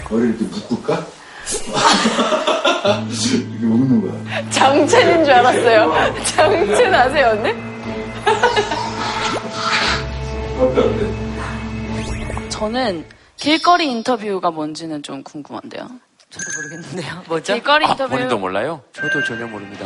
[0.10, 1.06] 머리를 이렇게 묶을까?
[2.86, 4.50] 이렇게 묶는 거야.
[4.50, 6.24] 장첸인 줄 알았어요.
[6.24, 7.54] 장첸 아세요, 언니?
[12.50, 15.90] 저는 길거리 인터뷰가 뭔지는 좀 궁금한데요.
[16.30, 17.24] 저도 모르겠는데요.
[17.28, 17.54] 뭐죠?
[17.56, 18.10] 길거리 아, 인터뷰.
[18.12, 18.82] 본인도 몰라요?
[18.94, 19.86] 저도 전혀 모릅니다.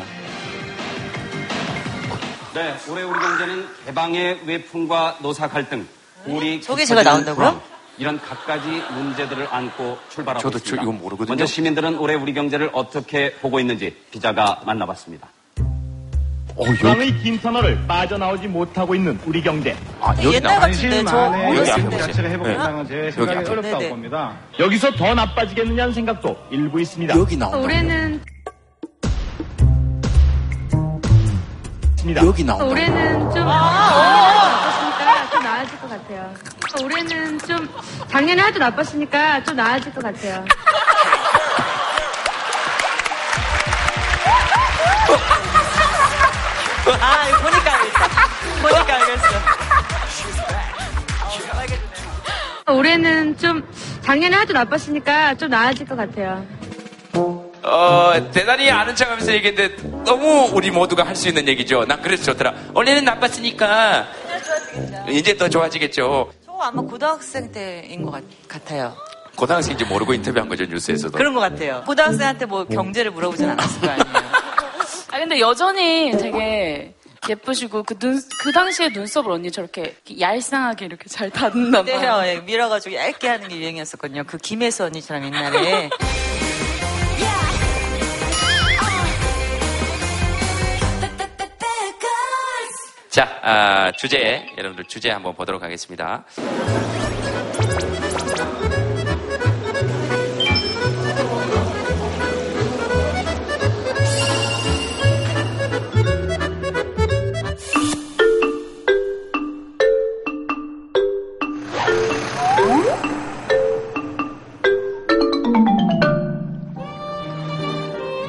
[2.60, 5.88] 네, 올해 우리 경제는 개방의 외풍과 노사 갈등,
[6.26, 7.62] 우리 저게 제가 나온다고요?
[7.98, 10.76] 이런 갖가지 문제들을 안고 출발하고 저도 있습니다.
[10.76, 11.32] 저 이건 모르거든요.
[11.32, 15.30] 먼저 시민들은 올해 우리 경제를 어떻게 보고 있는지 기자가 만나봤습니다.
[16.78, 19.78] 중앙의 긴 터널을 빠져나오지 못하고 있는 우리 경제.
[20.02, 21.98] 아, 여기 옛날 같은데, 저 어렸을 때.
[21.98, 22.89] 자체를 회복한다는 네.
[22.89, 23.50] 제 여기 생각이.
[23.52, 23.89] 어렵다고 네네.
[23.89, 24.36] 봅니다.
[24.60, 27.15] 여기서 더 나빠지겠느냐는 생각도 일부 있습니다.
[27.15, 27.58] 여기 나온다.
[27.60, 28.22] 올해는
[32.00, 32.26] 있습니다.
[32.26, 32.66] 여기 나온다.
[32.66, 36.34] 올해는 좀 나빴으니까 좀 나아질 것 같아요.
[36.84, 37.70] 올해는 좀
[38.10, 40.46] 작년에 하도 나빴으니까 좀 나아질 것 같아요.
[47.02, 48.08] 아, 이거 보니까 알겠다.
[48.62, 49.28] 보니까 알겠어.
[52.72, 53.64] 올해는 좀
[54.02, 56.46] 작년에 하도 나빴으니까 좀 나아질 것 같아요.
[57.63, 61.84] 어, 대단히 아는 척 하면서 얘기했는데 너무 우리 모두가 할 수 있는 얘기죠.
[61.86, 62.54] 난 그래서 좋더라.
[62.74, 64.08] 원래는 나빴으니까
[65.10, 66.32] 이제 더 좋아지겠죠.
[66.45, 68.95] 저거 아마 고등학생 때인 것 같, 같아요.
[69.36, 71.17] 고등학생인지 모르고 인터뷰한 거죠, 뉴스에서도.
[71.17, 71.84] 그런 것 같아요.
[71.86, 74.06] 고등학생한테 뭐 경제를 물어보진 않았을 거 아니에요.
[75.12, 76.93] 아 근데 여전히 되게
[77.28, 82.22] 예쁘시고 그 눈 그 당시에 눈썹을 언니 저렇게 얄쌍하게 이렇게 잘 다듬나 네, 봐요.
[82.26, 84.24] 예, 밀어가지고 얇게 하는 게 유행이었었거든요.
[84.26, 85.89] 그 김혜수 언니처럼 옛날에.
[93.10, 96.24] 자, 아, 주제, 여러분들 주제 한번 보도록 하겠습니다.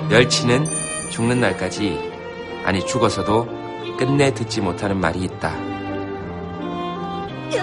[0.09, 0.65] 멸치는
[1.11, 1.99] 죽는 날까지,
[2.65, 3.60] 아니 죽어서도
[4.01, 5.55] 끝내 듣지 못하는 말이 있다.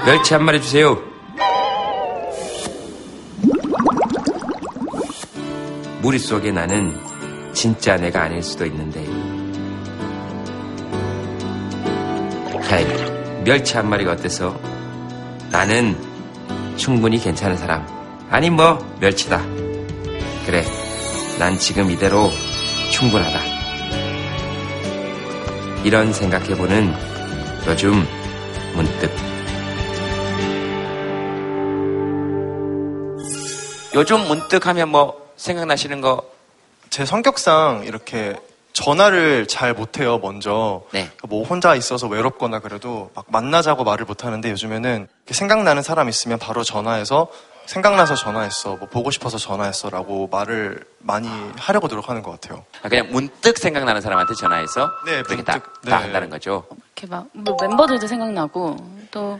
[0.06, 1.02] 멸치 한 마리 주세요.
[6.00, 6.96] 무리 속에 나는
[7.54, 9.04] 진짜 내가 아닐 수도 있는데.
[12.70, 12.86] 하이,
[13.44, 14.56] 멸치 한 마리가 어때서?
[15.50, 15.98] 나는
[16.76, 17.84] 충분히 괜찮은 사람.
[18.30, 19.42] 아니 뭐 멸치다.
[20.46, 20.64] 그래,
[21.40, 22.30] 난 지금 이대로
[22.92, 23.57] 충분하다.
[25.88, 26.94] 이런 생각해보는
[27.66, 28.06] 요즘
[28.76, 29.10] 문득.
[33.94, 36.26] 요즘 문득 하면 뭐 생각나시는 거?
[36.90, 38.36] 제 성격상 이렇게
[38.74, 40.84] 전화를 잘 못해요, 먼저.
[40.92, 41.10] 네.
[41.24, 47.30] 뭐 혼자 있어서 외롭거나 그래도 막 만나자고 말을 못하는데 요즘에는 생각나는 사람 있으면 바로 전화해서
[47.68, 51.28] 생각나서 전화했어, 뭐 보고 싶어서 전화했어 라고 말을 많이
[51.58, 52.66] 하려고 노력하는 것 같아요.
[52.82, 55.92] 아, 그냥 문득 생각나는 사람한테 전화해서 네, 그렇게 문득, 다, 네.
[55.92, 56.66] 다 한다는 거죠.
[56.96, 58.78] 이렇게 막, 뭐 멤버들도 생각나고,
[59.12, 59.40] 또,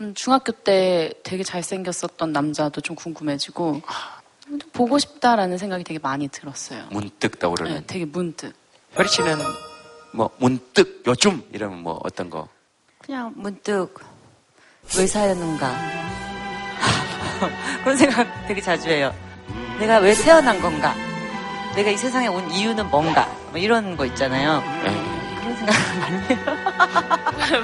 [0.00, 3.82] 음, 중학교 때 되게 잘생겼었던 남자도 좀 궁금해지고,
[4.48, 6.84] 좀 보고 싶다라는 생각이 되게 많이 들었어요.
[6.90, 7.72] 문득 떠오르는.
[7.72, 8.54] 네, 되게 문득.
[8.92, 9.38] 혈이 씨는
[10.12, 12.48] 뭐 문득 요즘 이러면 뭐 어떤 거?
[12.98, 13.94] 그냥 문득
[14.96, 15.70] 왜 사였는가
[17.84, 19.14] 그런 생각 되게 자주 해요.
[19.78, 20.94] 내가 왜 태어난 건가?
[21.74, 23.28] 내가 이 세상에 온 이유는 뭔가?
[23.50, 24.62] 뭐 이런 거 있잖아요.
[25.40, 26.38] 그런 생각 많이 해요.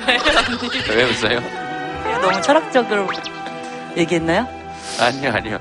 [0.06, 1.40] 왜요, 왜 웃어요?
[2.20, 3.08] 너무 철학적으로
[3.96, 4.46] 얘기했나요?
[5.00, 5.58] 아니요, 아니요.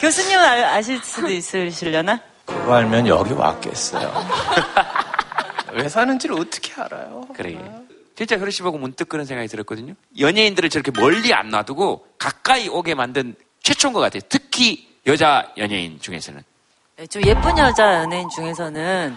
[0.00, 2.20] 교수님은 아, 아실 수도 있으시려나?
[2.46, 4.12] 그거 알면 여기 왔겠어요.
[5.72, 7.26] 왜 사는지를 어떻게 알아요?
[7.34, 7.58] 그래.
[8.18, 9.94] 진짜 씨 보고 문득 그런 생각이 들었거든요.
[10.18, 14.22] 연예인들을 저렇게 멀리 안 놔두고 가까이 오게 만든 최초인 것 같아요.
[14.28, 16.42] 특히 여자 연예인 중에서는.
[16.96, 19.14] 네, 좀 예쁜 여자 연예인 중에서는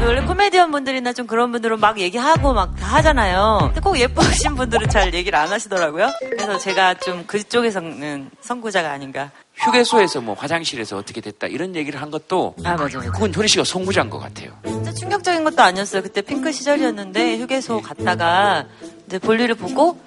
[0.00, 3.58] 원래 코미디언 분들이나 좀 그런 분들은 막 얘기하고 막 다 하잖아요.
[3.64, 6.10] 근데 꼭 예쁘신 분들은 잘 얘기를 안 하시더라고요.
[6.20, 9.30] 그래서 제가 좀 그쪽에서는 선구자가 아닌가.
[9.54, 13.10] 휴게소에서 뭐 화장실에서 어떻게 됐다 이런 얘기를 한 것도 아, 맞아, 맞아.
[13.12, 14.50] 그건 효리 씨가 송구자인 것 같아요.
[14.64, 16.02] 진짜 충격적인 것도 아니었어요.
[16.02, 18.66] 그때 핑크 시절이었는데 휴게소 갔다가
[19.06, 20.00] 이제 볼일을 보고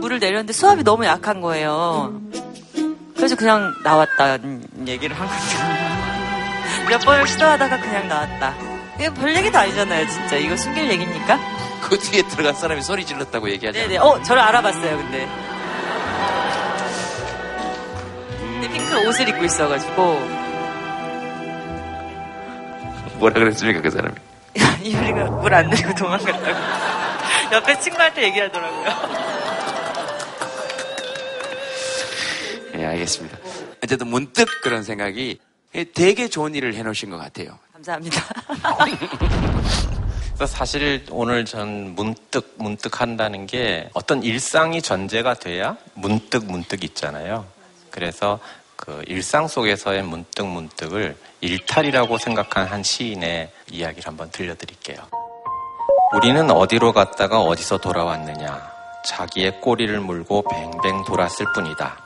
[0.00, 2.20] 물을 내렸는데 수압이 너무 약한 거예요.
[3.16, 5.58] 그래서 그냥 나왔다는 얘기를 한 거죠.
[6.88, 8.54] 몇 번을 시도하다가 그냥 나왔다.
[8.96, 10.36] 이게 별 얘기도 아니잖아요, 진짜.
[10.36, 11.38] 이거 숨길 얘기입니까?
[11.82, 13.88] 그 뒤에 들어간 사람이 소리 질렀다고 얘기하잖아요.
[13.88, 13.98] 네네.
[14.00, 15.28] 어, 저를 알아봤어요, 근데.
[18.76, 20.20] 핑크 옷을 입고 있어가지고.
[23.18, 24.14] 뭐라 그랬습니까 그 사람이?
[24.86, 26.58] 이효리가 물 안 내리고 도망갔다고.
[27.56, 28.84] 옆에 친구한테 얘기하더라고요.
[32.74, 33.38] 네, 알겠습니다.
[33.82, 35.38] 어쨌든 문득 그런 생각이
[35.94, 37.58] 되게 좋은 일을 해놓으신 것 같아요.
[37.72, 38.22] 감사합니다.
[40.34, 47.46] 그래서 사실 오늘 전 문득 문득 한다는 게 어떤 일상이 전제가 돼야 문득 문득 있잖아요.
[47.90, 48.38] 그래서
[48.76, 54.98] 그 일상 속에서의 문득 문득을 일탈이라고 생각한 한 시인의 이야기를 한번 들려드릴게요.
[56.14, 58.76] 우리는 어디로 갔다가 어디서 돌아왔느냐.
[59.06, 61.96] 자기의 꼬리를 물고 뱅뱅 돌았을 뿐이다.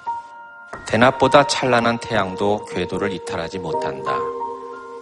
[0.86, 4.16] 대낮보다 찬란한 태양도 궤도를 이탈하지 못한다.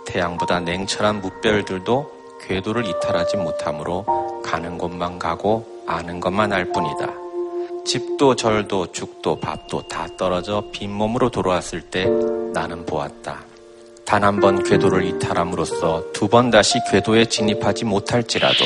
[0.07, 4.05] 태양보다 냉철한 무별들도 궤도를 이탈하지 못하므로
[4.45, 7.28] 가는 곳만 가고 아는 것만 알 뿐이다.
[7.89, 12.05] 집도 절도 죽도 밥도 다 떨어져 빈몸으로 돌아왔을 때
[12.53, 13.41] 나는 보았다.
[14.05, 18.65] 단 한 번 궤도를 이탈함으로써 두 번 다시 궤도에 진입하지 못할지라도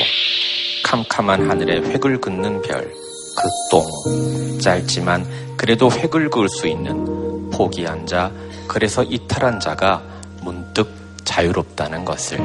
[0.85, 5.24] 캄캄한 하늘에 획을 긋는 별, 그 똥, 짧지만
[5.56, 8.32] 그래도 획을 그을 수 있는 포기한 자,
[8.66, 10.02] 그래서 이탈한 자가
[10.42, 10.88] 문득
[11.24, 12.40] 자유롭다는 것을.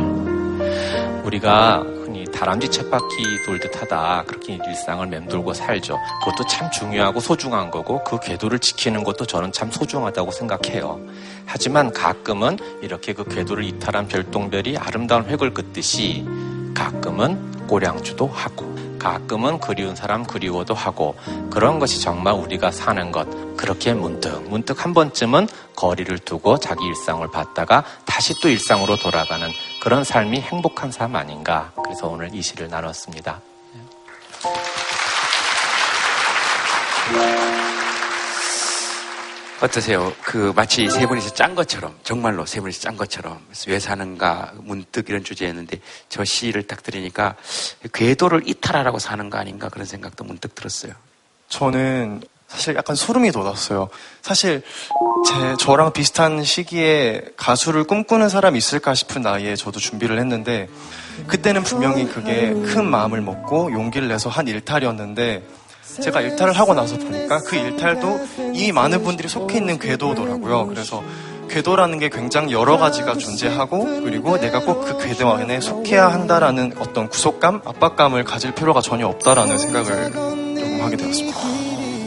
[1.23, 1.83] 우리가
[2.37, 5.97] 다람쥐 쳇바퀴 돌듯 하다 그렇게 일상을 맴돌고 살죠.
[6.23, 11.01] 그것도 참 중요하고 소중한 거고 그 궤도를 지키는 것도 저는 참 소중하다고 생각해요.
[11.47, 16.27] 하지만 가끔은 이렇게 그 궤도를 이탈한 별똥별이 아름다운 획을 긋듯이
[16.75, 21.15] 가끔은 꼬량주도 하고 가끔은 그리운 사람 그리워도 하고
[21.49, 23.27] 그런 것이 정말 우리가 사는 것
[23.57, 29.49] 그렇게 문득 문득 한 번쯤은 거리를 두고 자기 일상을 봤다가 다시 또 일상으로 돌아가는
[29.81, 33.41] 그런 삶이 행복한 삶 아닌가 그래서 오늘 이 시를 나눴습니다.
[39.59, 40.13] 어떠세요?
[40.21, 45.23] 그 마치 세 분이서 짠 것처럼 정말로 세 분이서 짠 것처럼 왜 사는가 문득 이런
[45.23, 45.79] 주제였는데
[46.09, 47.35] 저 시를 딱 들으니까
[47.91, 50.93] 궤도를 이탈하라고 사는 거 아닌가 그런 생각도 문득 들었어요.
[51.49, 53.89] 저는 사실 약간 소름이 돋았어요.
[54.21, 54.61] 사실
[55.27, 60.69] 제 저랑 비슷한 시기에 가수를 꿈꾸는 사람이 있을까 싶은 나이에 저도 준비를 했는데
[61.25, 65.43] 그때는 분명히 그게 큰 마음을 먹고 용기를 내서 한 일탈이었는데
[66.01, 68.19] 제가 일탈을 하고 나서 보니까 그 일탈도
[68.53, 70.67] 이미 많은 분들이 속해 있는 궤도더라고요.
[70.67, 71.03] 그래서
[71.49, 77.09] 궤도라는 게 굉장히 여러 가지가 존재하고 그리고 내가 꼭 그 궤도 안에 속해야 한다라는 어떤
[77.09, 81.37] 구속감, 압박감을 가질 필요가 전혀 없다라는 생각을 조금 하게 되었습니다.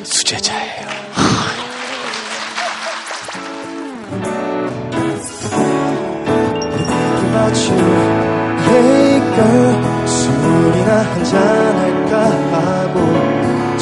[0.04, 0.90] 수제자예요.
[10.06, 11.38] 술이나 한잔
[11.78, 12.20] 할까
[12.52, 13.29] 하고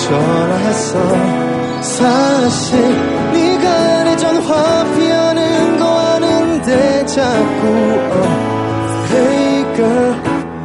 [0.08, 0.98] 전화했어
[1.82, 2.78] 사실
[3.32, 8.48] 네가 내 전화 피하는 거 아는데 자꾸 어.
[9.10, 10.14] Hey girl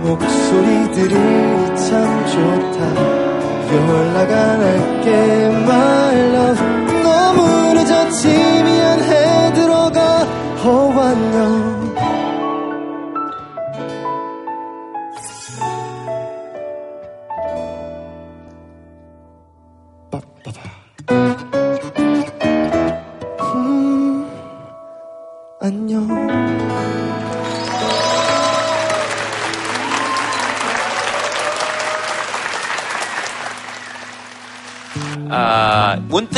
[0.04, 1.16] 목소리들이
[1.76, 3.24] 참 좋다
[3.74, 5.12] 연락 안 할게
[5.48, 6.62] my love
[7.04, 10.26] 너무 늦었지 미안해 들어가
[10.64, 11.73] oh 안녕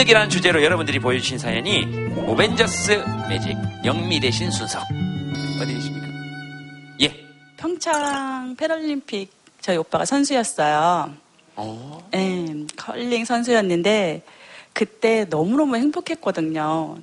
[0.05, 1.83] 아, 문득이라는 주제로 여러분들이 보여주신 사연이
[2.27, 4.79] 오벤져스 매직 영미 대신 순서
[5.59, 6.07] 어디 계십니까?
[7.01, 7.25] 예.
[7.57, 9.31] 평창 패럴림픽
[9.61, 11.11] 저희 오빠가 선수였어요.
[11.55, 12.07] 어.
[12.11, 14.21] 네, 컬링 선수였는데
[14.73, 16.97] 그때 너무너무 행복했거든요.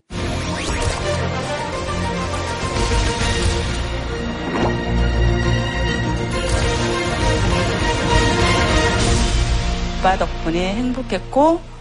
[9.98, 11.71] 오빠 덕분에 행복했고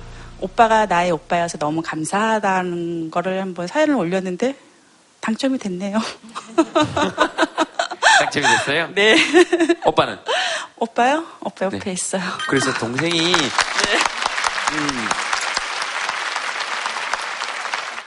[0.42, 4.56] 오빠가 나의 오빠여서 너무 감사하다는 거를 한번 사연을 올렸는데
[5.22, 6.00] 당첨이 됐네요.
[8.20, 8.90] 당첨이 됐어요?
[8.94, 9.16] 네.
[9.86, 10.18] 오빠는?
[10.78, 11.26] 오빠요?
[11.42, 11.92] 오빠 옆에 네.
[11.92, 12.22] 있어요.
[12.50, 13.34] 그래서 동생이
[14.74, 15.08] 음,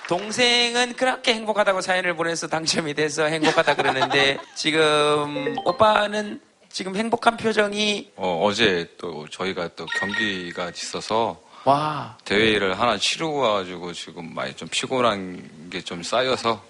[0.08, 8.42] 동생은 그렇게 행복하다고 사연을 보내서 당첨이 돼서 행복하다 그러는데 지금 오빠는 지금 행복한 표정이 어,
[8.44, 15.68] 어제 또 저희가 또 경기가 있어서 와 대회를 하나 치르고 와가지고 지금 많이 좀 피곤한
[15.70, 16.62] 게 좀 쌓여서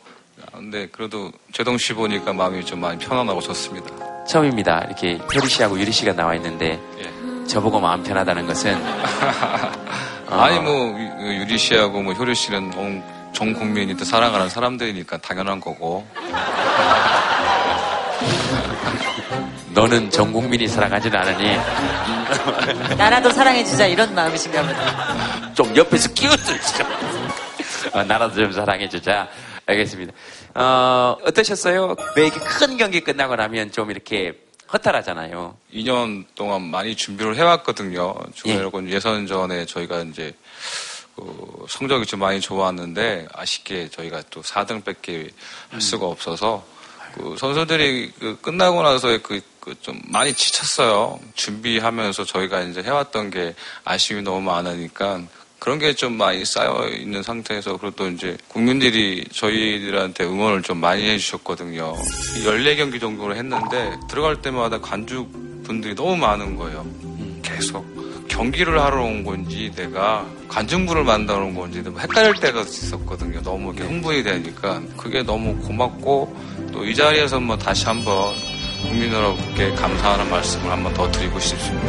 [0.52, 3.88] 근데 그래도 제동 씨 보니까 마음이 좀 많이 편안하고 좋습니다.
[4.26, 4.82] 처음입니다.
[4.86, 6.80] 이렇게 효리 씨하고 유리 씨가 나와 있는데
[7.46, 8.74] 저보고 마음 편하다는 것은
[10.28, 15.18] 어, 아니 뭐 유- 유리 씨하고 뭐 효리 씨는 온- 전 국민이 또 사랑하는 사람들이니까
[15.18, 16.06] 당연한 거고
[19.74, 21.56] 너는 전 국민이 사랑하지는 않으니
[22.96, 25.52] 나라도 사랑해주자 이런 마음이신가 보다.
[25.54, 26.84] 좀 옆에서 끼어들죠.
[27.92, 29.28] 어, 나라도 좀 사랑해주자.
[29.66, 30.12] 알겠습니다.
[30.54, 31.96] 어, 어떠셨어요?
[32.16, 34.38] 왜 이렇게 큰 경기 끝나고 나면 좀 이렇게
[34.72, 35.56] 허탈하잖아요.
[35.72, 38.14] 2년 동안 많이 준비를 해왔거든요.
[38.34, 40.34] 중요한 예선전에 저희가 이제
[41.16, 45.30] 그 성적이 좀 많이 좋았는데 아쉽게 저희가 또 4등밖에
[45.70, 46.64] 할 수가 없어서
[47.14, 51.18] 그 선수들이 그 끝나고 나서 그, 그 좀 많이 지쳤어요.
[51.34, 53.54] 준비하면서 저희가 이제 해왔던 게
[53.84, 55.22] 아쉬움이 너무 많으니까
[55.58, 61.02] 그런 게 좀 많이 쌓여 있는 상태에서 그리고 또 이제 국민들이 저희들한테 응원을 좀 많이
[61.08, 61.94] 해주셨거든요.
[62.44, 66.84] 14경기 정도를 했는데 들어갈 때마다 관중 분들이 너무 많은 거예요.
[67.42, 67.93] 계속.
[68.28, 73.42] 경기를 하러 온 건지 내가 관중부를 만나러 온 건지 너무 헷갈릴 때가 있었거든요.
[73.42, 76.36] 너무 이렇게 흥분이 되니까 그게 너무 고맙고
[76.72, 78.34] 또 이 자리에서 뭐 다시 한번
[78.82, 81.88] 국민 여러분께 감사하는 말씀을 한번 더 드리고 싶습니다.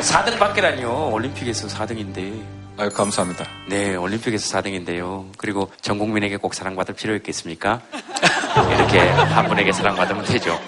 [0.00, 1.10] 4등 밖에라니요.
[1.12, 2.63] 올림픽에서 4등인데.
[2.76, 3.48] 아유, 감사합니다.
[3.68, 5.30] 네, 올림픽에서 4등인데요.
[5.38, 7.80] 그리고 전 국민에게 꼭 사랑받을 필요 있겠습니까?
[8.74, 10.58] 이렇게 한 분에게 사랑받으면 되죠.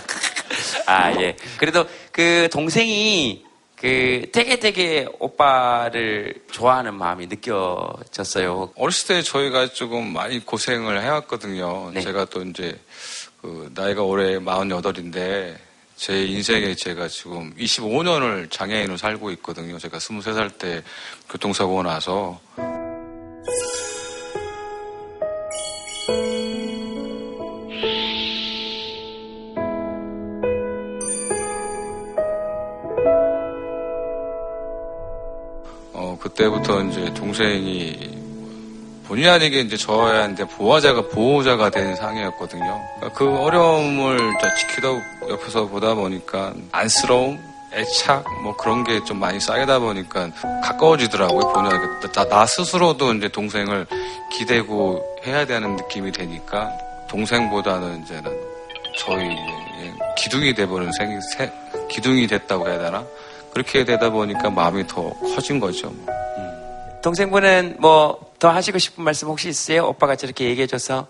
[0.86, 1.36] 아, 예.
[1.58, 3.44] 그래도 그 동생이
[3.76, 8.72] 그 되게 되게 오빠를 좋아하는 마음이 느껴졌어요.
[8.74, 11.92] 어렸을 때 저희가 조금 많이 고생을 해왔거든요.
[12.00, 12.78] 제가 또 이제
[13.42, 15.65] 그 나이가 올해 48인데
[15.96, 19.78] 제 인생에 제가 지금 25년을 장애인으로 살고 있거든요.
[19.78, 20.82] 제가 23살 때
[21.30, 22.38] 교통사고가 나서
[35.94, 38.15] 어, 그때부터 이제 동생이
[39.08, 42.80] 본의 아니게 이제 저한테 보호자가 보호자가 된 상황이었거든요.
[42.96, 44.18] 그러니까 그 어려움을
[44.58, 44.88] 지키다
[45.30, 47.38] 옆에서 보다 보니까 안쓰러움,
[47.72, 50.30] 애착 뭐 그런 게 좀 많이 쌓이다 보니까
[50.64, 51.52] 가까워지더라고요.
[51.52, 53.86] 본의 아니게 나, 나 스스로도 이제 동생을
[54.32, 56.70] 기대고 해야 되는 느낌이 되니까
[57.08, 58.32] 동생보다는 이제는
[58.98, 59.28] 저희
[60.16, 61.52] 기둥이 돼버린 생, 세-
[61.88, 63.04] 기둥이 됐다고 해야 되나?
[63.52, 65.92] 그렇게 되다 보니까 마음이 더 커진 거죠.
[67.10, 69.86] 동생분은 뭐 더 하시고 싶은 말씀 혹시 있으세요?
[69.86, 71.06] 오빠가 저렇게 얘기해줘서.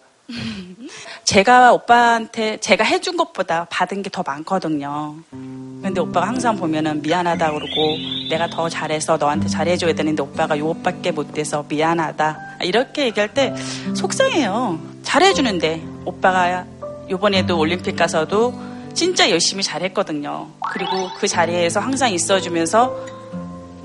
[1.24, 5.16] 제가 오빠한테 제가 해준 것보다 받은 게 더 많거든요.
[5.30, 7.96] 근데 오빠가 항상 보면은 미안하다 그러고
[8.30, 13.52] 내가 더 잘해서 너한테 잘해줘야 되는데 오빠가 요것밖에 못 돼서 미안하다 이렇게 얘기할 때
[13.96, 14.78] 속상해요.
[15.02, 16.64] 잘해주는데 오빠가
[17.10, 18.54] 요번에도 올림픽 가서도
[18.94, 20.46] 진짜 열심히 잘했거든요.
[20.72, 22.94] 그리고 그 자리에서 항상 있어주면서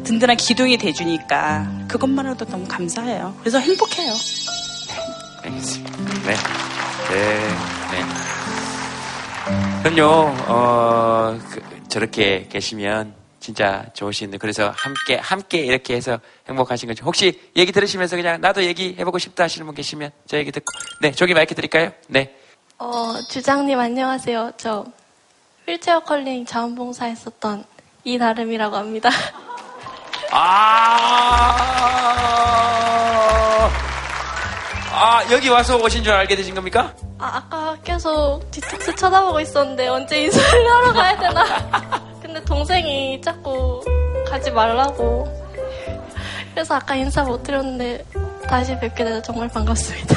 [0.04, 3.36] 든든한 기둥이 돼주니까 그것만으로도 너무 감사해요.
[3.40, 4.14] 그래서 행복해요.
[5.44, 5.98] 알겠습니다.
[6.26, 6.36] 네.
[7.10, 7.50] 네.
[7.92, 9.82] 네.
[9.84, 17.04] 그럼요, 어, 그, 저렇게 계시면 진짜 좋으신데, 그래서 함께, 함께 이렇게 해서 행복하신 거죠.
[17.06, 20.72] 혹시 얘기 들으시면서 그냥 나도 얘기해보고 싶다 하시는 분 계시면 저 얘기 듣고,
[21.02, 21.92] 네, 저기 마이크 드릴까요?
[22.08, 22.36] 네.
[22.78, 24.54] 어, 주장님 안녕하세요.
[24.58, 24.86] 저
[25.68, 27.66] 휠체어 컬링 자원봉사 했었던
[28.04, 29.10] 이나름이라고 합니다.
[30.34, 31.58] 아,
[34.94, 36.94] 아, 여기 와서 오신 줄 알게 되신 겁니까?
[37.20, 41.46] 아, 아까 계속 뒤통수 쳐다보고 있었는데 언제 인사를 하러 가야 되나.
[42.22, 43.84] 근데 동생이 자꾸
[44.30, 45.28] 가지 말라고.
[46.54, 48.04] 그래서 아까 인사 못 드렸는데
[48.48, 50.16] 다시 뵙게 돼서 정말 반갑습니다.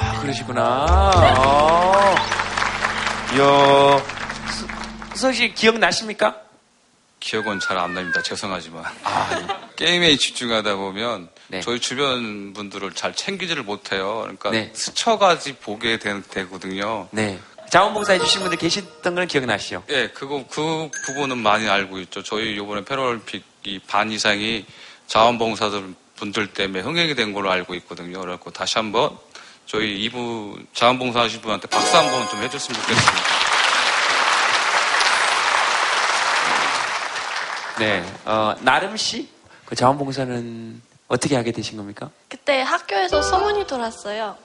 [0.00, 0.86] 아, 그러시구나.
[0.88, 2.14] 아.
[3.34, 4.02] 이야.
[5.14, 6.36] 수석 씨 기억나십니까?
[7.20, 8.22] 기억은 잘 안 납니다.
[8.22, 8.82] 죄송하지만.
[9.76, 11.28] 게임에 집중하다 보면
[11.62, 14.20] 저희 주변 분들을 잘 챙기지를 못해요.
[14.22, 14.70] 그러니까 네.
[14.74, 17.08] 스쳐가지 보게 되, 되거든요.
[17.10, 17.38] 네.
[17.70, 19.84] 자원봉사 해주신 분들 계셨던 건 기억나시죠?
[19.90, 22.22] 예, 그거, 그 부분은 많이 알고 있죠.
[22.22, 24.64] 저희 이번에 패럴림픽 이반 이상이
[25.06, 28.20] 자원봉사들 분들 때문에 흥행이 된 걸로 알고 있거든요.
[28.20, 29.16] 그래서 다시 한번
[29.66, 33.49] 저희 이부 자원봉사 하신 분한테 박수 한 번 좀 해줬으면 좋겠습니다.
[37.78, 38.04] 네.
[38.24, 39.28] 어, 나름 씨?
[39.64, 42.10] 그 자원봉사는 어떻게 하게 되신 겁니까?
[42.28, 44.36] 그때 학교에서 소문이 돌았어요.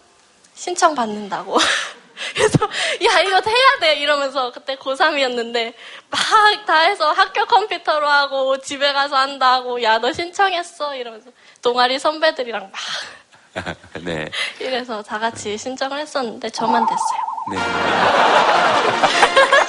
[0.54, 1.58] 신청 받는다고.
[2.34, 5.74] 그래서 야 이거 해야 돼 이러면서 그때 고3이었는데
[6.10, 6.20] 막
[6.66, 11.30] 다 해서 학교 컴퓨터로 하고 집에 가서 한다고 야 너 신청했어 이러면서
[11.62, 14.30] 동아리 선배들이랑 막 네.
[14.60, 17.20] 이래서 다 같이 신청을 했었는데 저만 됐어요.
[17.52, 17.58] 네.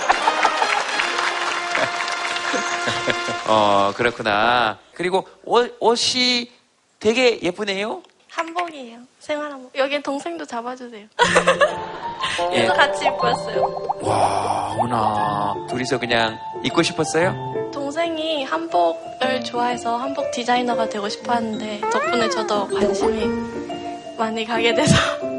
[3.48, 4.78] 어, 그렇구나.
[4.94, 6.50] 그리고 옷, 옷이
[6.98, 8.02] 되게 예쁘네요.
[8.30, 8.98] 한복이에요.
[9.18, 9.76] 생활 한복.
[9.76, 11.06] 여기 동생도 잡아주세요.
[12.52, 12.56] 예.
[12.66, 13.88] 그래서 같이 입고 왔어요.
[14.02, 15.66] 와, 어머나.
[15.68, 17.70] 둘이서 그냥 입고 싶었어요?
[17.72, 23.26] 동생이 한복을 좋아해서 한복 디자이너가 되고 싶어 하는데 덕분에 저도 관심이
[24.18, 24.94] 많이 가게 돼서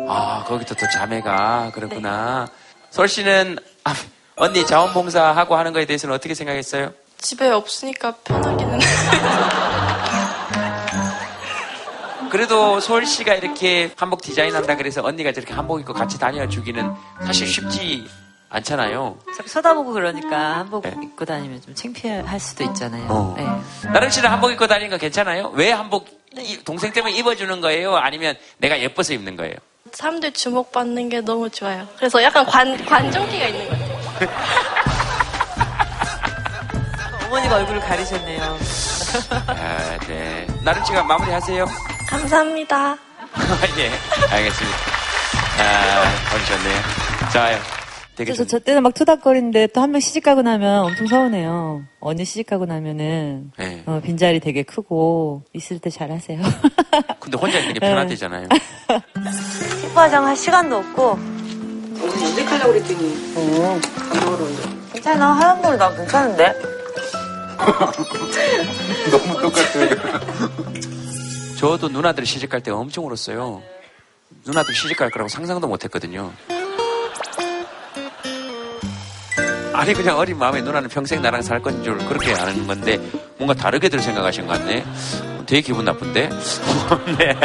[0.07, 2.47] 아, 거기도 또 자매가 그렇구나.
[2.89, 3.93] 솔 씨는 아,
[4.37, 6.93] 언니 자원봉사 하고 하는 거에 대해서는 어떻게 생각했어요?
[7.27, 8.79] 집에 없으니까 편하기는
[12.31, 16.89] 그래도 솔 씨가 이렇게 한복 디자인한다 그래서 언니가 저렇게 한복 입고 같이 다녀주기는
[17.25, 18.07] 사실 쉽지
[18.47, 19.17] 않잖아요.
[19.35, 23.07] 자꾸 쳐다보고 그러니까 한복 입고 다니면 좀 창피할 수도 있잖아요.
[23.09, 23.35] 어.
[23.37, 23.45] 네.
[23.91, 25.51] 나름 씨는 한복 입고 다니는 거 괜찮아요?
[25.53, 26.07] 왜 한복
[26.37, 27.97] 이- 동생 때문에 입어주는 거예요?
[27.97, 29.55] 아니면 내가 예뻐서 입는 거예요?
[29.91, 31.89] 사람들 주목받는 게 너무 좋아요.
[31.97, 34.29] 그래서 약간 관, 관종기가 있는 것 같아요.
[37.27, 38.41] 어머니가 얼굴을 가리셨네요.
[39.47, 40.47] 아, 네.
[40.63, 41.65] 나름 씨가 마무리하세요.
[42.07, 42.97] 감사합니다.
[43.79, 43.91] 예,
[44.33, 44.77] 알겠습니다.
[45.59, 46.81] 아, 보내셨네요.
[47.33, 47.57] 좋아요.
[48.15, 51.83] 되게 그래서 저 때는 막 투닥거리는데 또 한 명 시집 가고 나면 엄청 서운해요.
[51.99, 53.83] 언니 시집 가고 나면은 네.
[53.85, 56.39] 어, 빈자리 되게 크고 있을 때 잘하세요.
[57.19, 58.47] 근데 혼자 있는 게 편하대잖아요.
[59.93, 63.79] 화장 할 시간도 없고 오늘 염색하려고 그랬더니 어.
[64.11, 66.76] 안 먹으러는데 괜찮아 하얀 머리 나 괜찮은데
[69.11, 69.89] 너무 똑같아요.
[71.57, 73.61] 저도 누나들 시집 갈 때 엄청 울었어요.
[74.45, 76.31] 누나들 시집 갈 거라고 상상도 못 했거든요.
[79.73, 82.97] 아니 그냥 어린 마음에 누나는 평생 나랑 살 건 줄 그렇게 아는 건데
[83.37, 84.83] 뭔가 다르게들 생각하신 것 같네.
[85.45, 86.29] 되게 기분 나쁜데.
[87.17, 87.35] 네.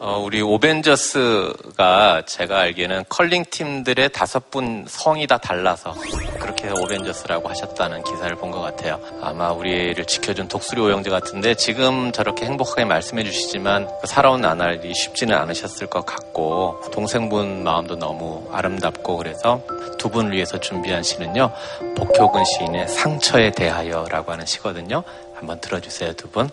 [0.00, 5.94] 어, 우리 오벤져스가 제가 알기에는 컬링 팀들의 다섯 분 성이 다 달라서
[6.40, 8.98] 그렇게 해서 오벤져스라고 하셨다는 기사를 본 것 같아요.
[9.22, 15.36] 아마 우리를 지켜준 독수리 오영재 같은데 지금 저렇게 행복하게 말씀해 주시지만 그 살아온 나날이 쉽지는
[15.36, 19.62] 않으셨을 것 같고 동생분 마음도 너무 아름답고 그래서
[19.98, 21.52] 두 분을 위해서 준비한 시는요.
[21.96, 25.02] 복효근 시인의 상처에 대하여라고 하는 시거든요.
[25.34, 26.48] 한번 들어주세요, 두 분.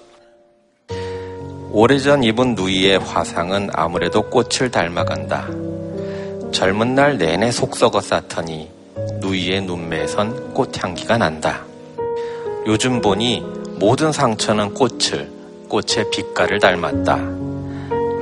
[1.77, 5.49] 오래전 입은 누이의 화상은 아무래도 꽃을 닮아간다.
[6.53, 8.71] 젊은 날 내내 속 썩어 쌓더니
[9.19, 11.65] 누이의 눈매에선 꽃향기가 난다.
[12.65, 13.43] 요즘 보니
[13.77, 15.29] 모든 상처는 꽃을,
[15.67, 17.19] 꽃의 빛깔을 닮았다.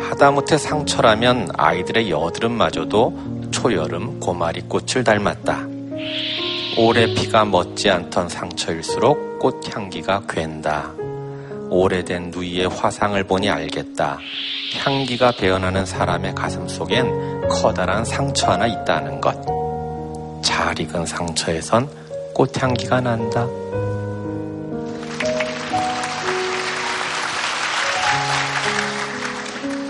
[0.09, 5.67] 하다못해 상처라면 아이들의 여드름마저도 초여름 고마리 꽃을 닮았다.
[6.79, 11.02] 오래 피가 멎지 않던 상처일수록 꽃향기가 괜다.
[11.73, 14.19] 오래된 누이의 화상을 보니 알겠다.
[14.83, 19.35] 향기가 배어나는 사람의 가슴 속엔 커다란 상처 하나 있다는 것.
[20.43, 21.89] 잘 익은 상처에선
[22.35, 23.47] 꽃향기가 난다.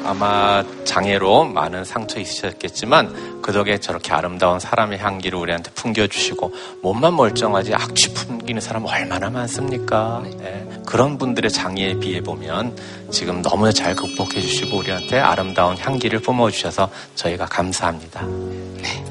[0.04, 7.74] 아마 장애로 많은 상처 있으셨겠지만 그 덕에 저렇게 아름다운 사람의 향기를 우리한테 풍겨주시고 몸만 멀쩡하지
[7.74, 10.24] 악취 풍기는 사람 얼마나 많습니까?
[10.38, 10.68] 네.
[10.86, 12.76] 그런 분들의 장애에 비해 보면
[13.12, 18.22] 지금 너무 잘 극복해 주시고 우리한테 아름다운 향기를 뿜어 주셔서 저희가 감사합니다.
[18.26, 19.04] 네.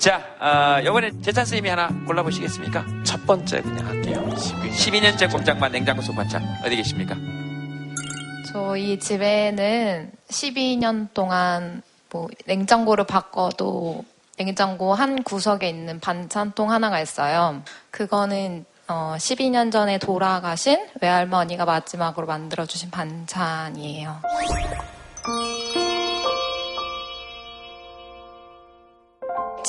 [0.00, 2.86] 자, 어, 이번에 재찬 선생님이 하나 골라보시겠습니까?
[3.04, 4.26] 첫 번째 그냥 할게요.
[4.30, 5.18] 12년.
[5.18, 7.14] 째 꼼짝만 냉장고 소반찬 어디 계십니까?
[8.50, 14.06] 저희 집에는 12년 동안 뭐 냉장고를 바꿔도
[14.38, 17.62] 냉장고 한 구석에 있는 반찬통 하나가 있어요.
[17.90, 24.16] 그거는 어, 12년 전에 돌아가신 외할머니가 마지막으로 만들어주신 반찬이에요.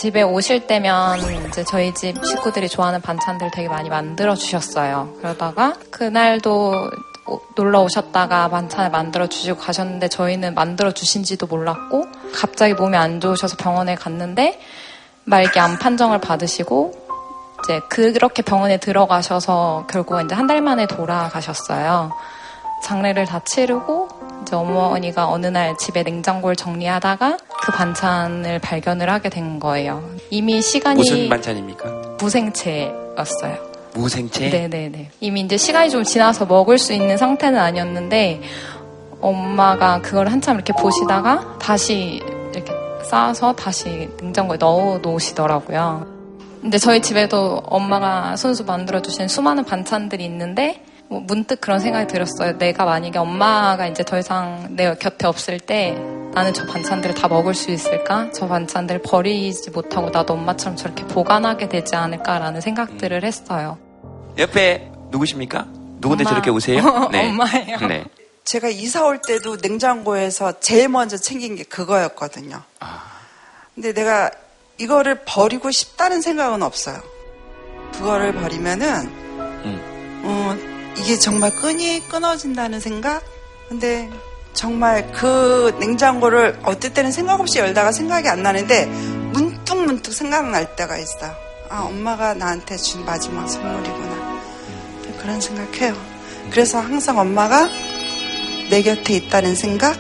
[0.01, 5.13] 집에 오실 때면 이제 저희 집 식구들이 좋아하는 반찬들 되게 많이 만들어 주셨어요.
[5.19, 6.89] 그러다가 그날도
[7.55, 13.93] 놀러 오셨다가 반찬을 만들어 주시고 가셨는데 저희는 만들어 주신지도 몰랐고 갑자기 몸이 안 좋으셔서 병원에
[13.93, 14.59] 갔는데
[15.25, 16.93] 말기 암 판정을 받으시고
[17.63, 22.11] 이제 그렇게 병원에 들어가셔서 결국 이제 한 달 만에 돌아가셨어요.
[22.83, 24.10] 장례를 다 치르고 이
[24.51, 30.03] 제 어머니가 어느 날 집에 냉장고를 정리하다가 그 반찬을 발견을 하게 된 거예요.
[30.29, 32.17] 이미 시간이 무슨 반찬입니까?
[32.19, 33.57] 무생채였어요.
[33.93, 34.49] 무생채?
[34.49, 35.11] 네네네.
[35.21, 38.41] 이미 이제 시간이 좀 지나서 먹을 수 있는 상태는 아니었는데
[39.21, 42.21] 엄마가 그걸 한참 이렇게 보시다가 다시
[42.53, 42.73] 이렇게
[43.05, 46.07] 싸서 다시 냉장고에 넣어 놓으시더라고요.
[46.59, 52.57] 근데 저희 집에도 엄마가 손수 만들어 주신 수많은 반찬들이 있는데 뭐 문득 그런 생각이 들었어요.
[52.57, 55.91] 내가 만약에 엄마가 이제 더 이상 내 곁에 없을 때
[56.33, 58.29] 나는 저 반찬들을 다 먹을 수 있을까?
[58.33, 63.77] 저 반찬들을 버리지 못하고 나도 엄마처럼 저렇게 보관하게 되지 않을까라는 생각들을 했어요.
[64.37, 65.65] 옆에 누구십니까?
[65.99, 66.29] 누군데 엄마.
[66.29, 66.79] 저렇게 오세요?
[67.13, 67.87] 엄마예요.
[67.87, 68.05] 네.
[68.45, 72.61] 제가 이사 올 때도 냉장고에서 제일 먼저 챙긴 게 그거였거든요.
[73.75, 74.31] 근데 내가
[74.77, 77.01] 이거를 버리고 싶다는 생각은 없어요.
[77.93, 79.11] 그거를 버리면은
[80.23, 80.57] 어,
[81.01, 83.23] 이게 정말 끈이 끊어진다는 생각?
[83.67, 84.09] 근데
[84.53, 90.97] 정말 그 냉장고를 어떨 때는 생각 없이 열다가 생각이 안 나는데 문득 문득 생각날 때가
[90.97, 91.33] 있어요.
[91.69, 94.41] 아, 엄마가 나한테 준 마지막 선물이구나.
[95.21, 95.95] 그런 생각해요.
[96.51, 97.69] 그래서 항상 엄마가
[98.69, 99.97] 내 곁에 있다는 생각?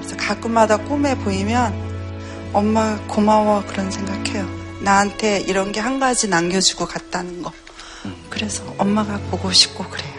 [0.00, 4.48] 그래서 가끔마다 꿈에 보이면 엄마 고마워 그런 생각해요.
[4.80, 7.52] 나한테 이런 게 한 가지 남겨주고 갔다는 거.
[8.30, 10.11] 그래서 엄마가 보고 싶고 그래요.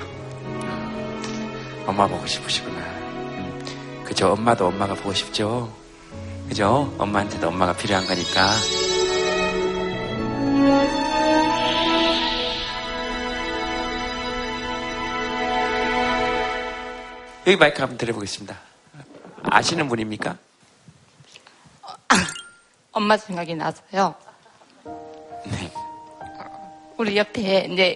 [1.86, 2.80] 엄마 보고 싶으시구나.
[2.80, 4.32] 음, 그죠?
[4.34, 5.74] 엄마도 엄마가 보고 싶죠?
[6.48, 6.94] 그죠?
[6.98, 8.54] 엄마한테도 엄마가 필요한 거니까.
[17.46, 18.58] 여기 마이크 한번 드려보겠습니다.
[19.44, 20.38] 아시는 분입니까?
[22.94, 24.16] 엄마 생각이 나서요.
[26.98, 27.96] 우리 옆에 이제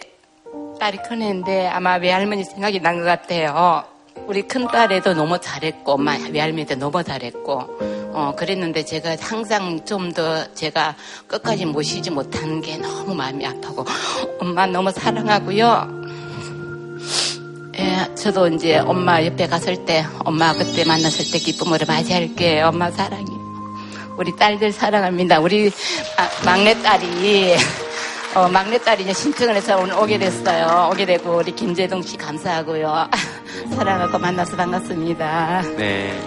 [0.79, 3.83] 딸이 큰 애인데 아마 외할머니 생각이 난 것 같아요.
[4.27, 7.79] 우리 큰 딸에도 너무 잘했고 엄마 외할머니도 너무 잘했고
[8.13, 10.95] 어 그랬는데 제가 항상 좀 더 제가
[11.27, 13.85] 끝까지 모시지 못하는 게 너무 마음이 아프고
[14.39, 15.97] 엄마 너무 사랑하고요.
[17.79, 22.67] 예, 저도 이제 엄마 옆에 갔을 때 엄마 그때 만났을 때 기쁨으로 맞이할게요.
[22.67, 23.37] 엄마 사랑해요.
[24.17, 25.39] 우리 딸들 사랑합니다.
[25.39, 25.71] 우리
[26.17, 27.55] 아, 막내 딸이
[28.35, 30.89] 어, 막내딸이 이제 신청을 해서 오늘 오게 됐어요.
[30.91, 33.09] 오게 되고 우리 김재동 씨 감사하고요.
[33.75, 35.61] 사랑하고 만나서 반갑습니다.
[35.77, 36.19] 네.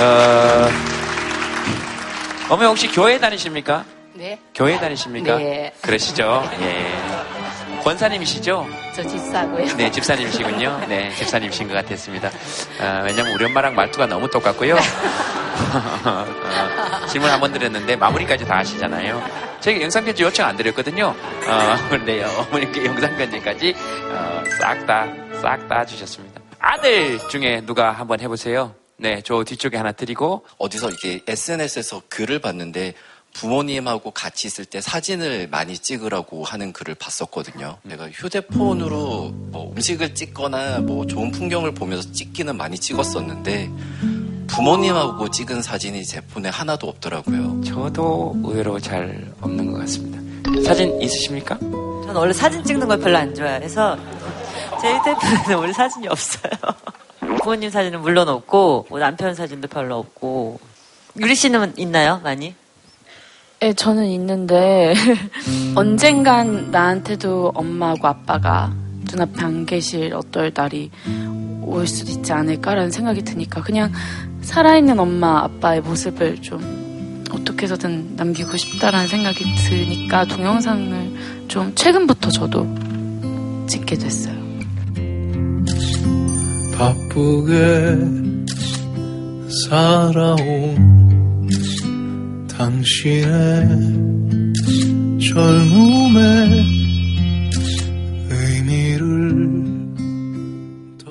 [0.00, 0.68] 어,
[2.50, 3.84] 어머니 혹시 교회 다니십니까?
[4.14, 4.38] 네.
[4.54, 5.38] 교회 다니십니까?
[5.38, 5.72] 네.
[5.80, 6.48] 그러시죠?
[6.60, 7.33] 예.
[7.84, 8.66] 권사님이시죠?
[8.96, 9.66] 저 집사고요.
[9.76, 10.86] 네, 집사님이시군요.
[10.88, 12.30] 네, 집사님이신 것 같았습니다.
[12.80, 14.76] 아, 왜냐면 우리 엄마랑 말투가 너무 똑같고요.
[14.76, 19.22] 어, 질문 한 번 드렸는데 마무리까지 다 하시잖아요.
[19.60, 21.08] 제가 영상편지 요청 안 드렸거든요.
[21.08, 23.74] 어, 그런데 어머니께 영상편지까지
[24.10, 25.06] 어, 싹 다,
[25.42, 26.40] 싹 다 주셨습니다.
[26.58, 28.74] 아들 중에 누가 한번 해보세요.
[28.96, 30.46] 네, 저 뒤쪽에 하나 드리고.
[30.58, 32.94] 어디서 이렇게 SNS에서 글을 봤는데
[33.34, 37.76] 부모님하고 같이 있을 때 사진을 많이 찍으라고 하는 글을 봤었거든요.
[37.82, 43.70] 내가 휴대폰으로 뭐 음식을 찍거나 뭐 좋은 풍경을 보면서 찍기는 많이 찍었었는데
[44.46, 47.60] 부모님하고 찍은 사진이 제 폰에 하나도 없더라고요.
[47.62, 50.22] 저도 의외로 잘 없는 것 같습니다.
[50.64, 51.58] 사진 있으십니까?
[51.58, 53.98] 저는 원래 사진 찍는 걸 별로 안 좋아해서
[54.80, 56.52] 제 휴대폰에는 원래 사진이 없어요.
[57.42, 60.60] 부모님 사진은 물론 없고 뭐 남편 사진도 별로 없고
[61.18, 62.20] 유리 씨는 있나요?
[62.22, 62.54] 많이?
[63.64, 64.92] 네, 저는 있는데
[65.74, 68.70] 언젠간 나한테도 엄마하고 아빠가
[69.10, 70.90] 눈앞에 안 계실 어떨 날이
[71.62, 73.90] 올 수도 있지 않을까라는 생각이 드니까 그냥
[74.42, 82.68] 살아있는 엄마 아빠의 모습을 좀 어떻게 해서든 남기고 싶다라는 생각이 드니까 동영상을 좀 최근부터 저도
[83.66, 84.34] 찍게 됐어요.
[86.76, 87.96] 바쁘게
[89.70, 90.93] 살아온
[92.56, 93.68] 당신의
[95.20, 96.64] 젊음의
[98.30, 99.64] 의미를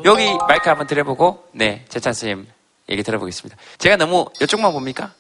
[0.06, 2.48] 여기 마이크 한번 드려보고, 네, 재찬 선생님
[2.90, 3.58] 얘기 들어보겠습니다.
[3.78, 5.14] 제가 너무 이쪽만 봅니까?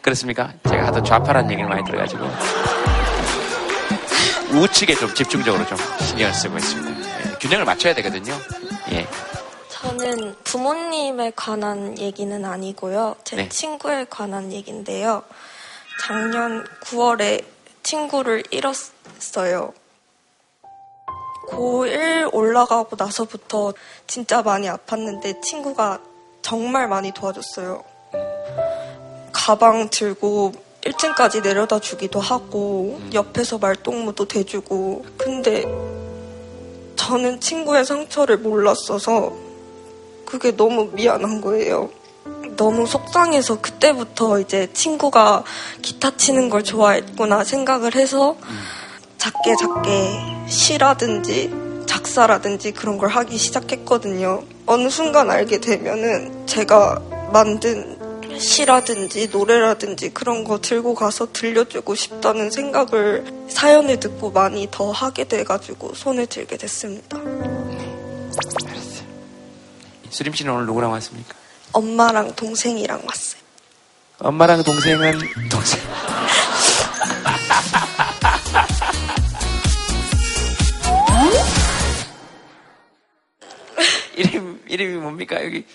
[0.00, 0.52] 그렇습니까?
[0.68, 2.24] 제가 하도 좌파란 얘기를 많이 들어가지고
[4.54, 7.00] 우측에 좀 집중적으로 좀 신경을 쓰고 있습니다.
[7.00, 8.34] 예, 균형을 맞춰야 되거든요.
[8.92, 9.06] 예.
[9.84, 13.16] 저는 부모님에 관한 얘기는 아니고요.
[13.22, 13.48] 제 네.
[13.50, 15.22] 친구에 관한 얘기인데요.
[16.00, 17.44] 작년 9월에
[17.82, 19.74] 친구를 잃었어요.
[21.50, 23.74] 고1 올라가고 나서부터
[24.06, 26.00] 진짜 많이 아팠는데 친구가
[26.40, 27.84] 정말 많이 도와줬어요.
[29.32, 35.64] 가방 들고 1층까지 내려다 주기도 하고 옆에서 말동무도 대주고 근데
[36.96, 39.43] 저는 친구의 상처를 몰랐어서
[40.38, 41.90] 그게 너무 미안한 거예요.
[42.56, 45.44] 너무 속상해서 그때부터 이제 친구가
[45.80, 48.36] 기타 치는 걸 좋아했구나 생각을 해서
[49.16, 51.54] 작게 작게 시라든지
[51.86, 54.42] 작사라든지 그런 걸 하기 시작했거든요.
[54.66, 57.00] 어느 순간 알게 되면은 제가
[57.32, 57.96] 만든
[58.36, 65.94] 시라든지 노래라든지 그런 거 들고 가서 들려주고 싶다는 생각을 사연을 듣고 많이 더 하게 돼가지고
[65.94, 67.18] 손을 들게 됐습니다.
[70.14, 71.34] 수림 씨는 오늘 누구랑 왔습니까?
[71.72, 73.42] 엄마랑 동생이랑 왔어요.
[74.20, 75.18] 엄마랑 동생은
[75.50, 75.80] 동생.
[84.14, 85.66] 이름 이름이 뭡니까 여기?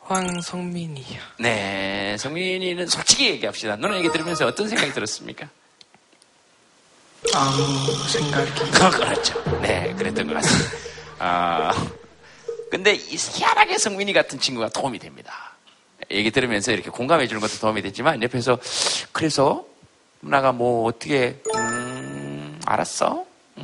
[0.00, 1.20] 황성민이요.
[1.38, 3.76] 네, 성민이는 솔직히 얘기합시다.
[3.76, 5.48] 누나 얘기 들으면서 어떤 생각이 들었습니까?
[7.32, 8.50] 아무 생각이.
[8.98, 9.60] 그렇죠.
[9.62, 10.70] 네, 그랬던 것 같습니다.
[11.20, 11.72] 아,
[12.74, 15.52] 근데 이 희한하게 성민이 같은 친구가 도움이 됩니다.
[16.10, 18.58] 얘기 들으면서 이렇게 공감해 주는 것도 도움이 됐지만 옆에서
[19.12, 19.64] 그래서
[20.20, 23.26] 누나가 뭐 어떻게 음, 알았어?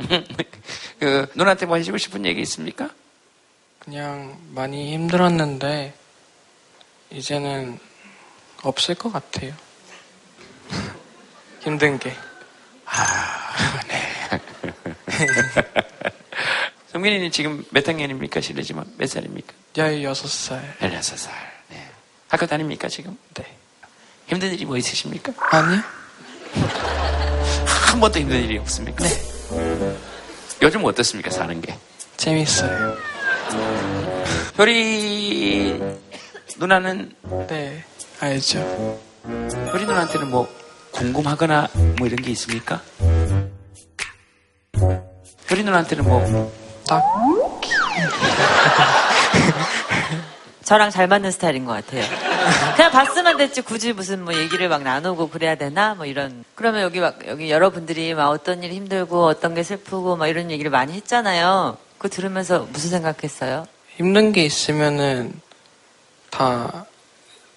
[1.00, 2.88] 그 누나한테 뭐 해주고 싶은 얘기 있습니까?
[3.80, 5.92] 그냥 많이 힘들었는데
[7.11, 7.80] 이제는
[8.62, 9.52] 없을 것 같아요.
[11.58, 12.14] 힘든 게.
[12.84, 14.40] 아, 네.
[16.93, 18.41] 성민이는 지금 몇 학년입니까?
[18.41, 19.53] 실례지만 몇 살입니까?
[19.74, 20.78] 16살.
[20.80, 21.30] 16살.
[21.68, 21.88] 네.
[22.28, 23.16] 학교 다닙니까, 지금?
[23.34, 23.45] 네.
[24.26, 25.32] 힘든 일이 뭐 있으십니까?
[25.51, 25.80] 아니요.
[27.91, 29.05] 한 번도 힘든 일이 없습니까?
[29.05, 29.97] 네.
[30.62, 31.76] 요즘 어떻습니까, 사는 게?
[32.16, 32.97] 재밌어요.
[34.59, 35.80] 효리
[36.59, 37.14] 누나는
[37.49, 37.84] 네,
[38.20, 38.59] 알죠.
[39.72, 40.49] 효리 누나한테는 뭐
[40.91, 41.68] 궁금하거나
[41.99, 42.82] 뭐 이런 게 있습니까?
[45.51, 46.59] 효리 누나한테는 뭐
[46.91, 47.05] 딱.
[50.64, 52.05] 저랑 잘 맞는 스타일인 것 같아요.
[52.74, 56.45] 그냥 봤으면 됐지 굳이 무슨 뭐 얘기를 막 나누고 그래야 되나 뭐 이런.
[56.57, 60.70] 그러면 여기 막 여기 여러분들이 막 어떤 일이 힘들고 어떤 게 슬프고 막 이런 얘기를
[60.70, 61.78] 많이 했잖아요.
[61.97, 63.66] 그거 들으면서 무슨 생각했어요?
[63.97, 65.41] 힘든 게 있으면은
[66.30, 66.86] 다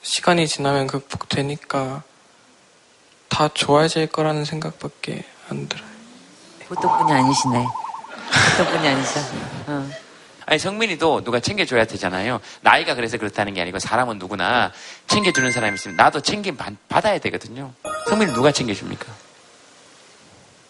[0.03, 2.03] 시간이 지나면 극복되니까
[3.29, 5.87] 다 좋아질 거라는 생각밖에 안 들어요.
[6.67, 7.82] 보통 분이 아니시네.
[8.71, 9.19] 분이 아니죠.
[9.67, 9.89] 어.
[10.45, 12.39] 아니 성민이도 누가 챙겨줘야 되잖아요.
[12.61, 14.71] 나이가 그래서 그렇다는 게 아니고 사람은 누구나
[15.07, 17.71] 챙겨주는 사람이 있으면 나도 챙김 받- 받아야 되거든요.
[18.09, 19.05] 성민이 누가 챙겨줍니까?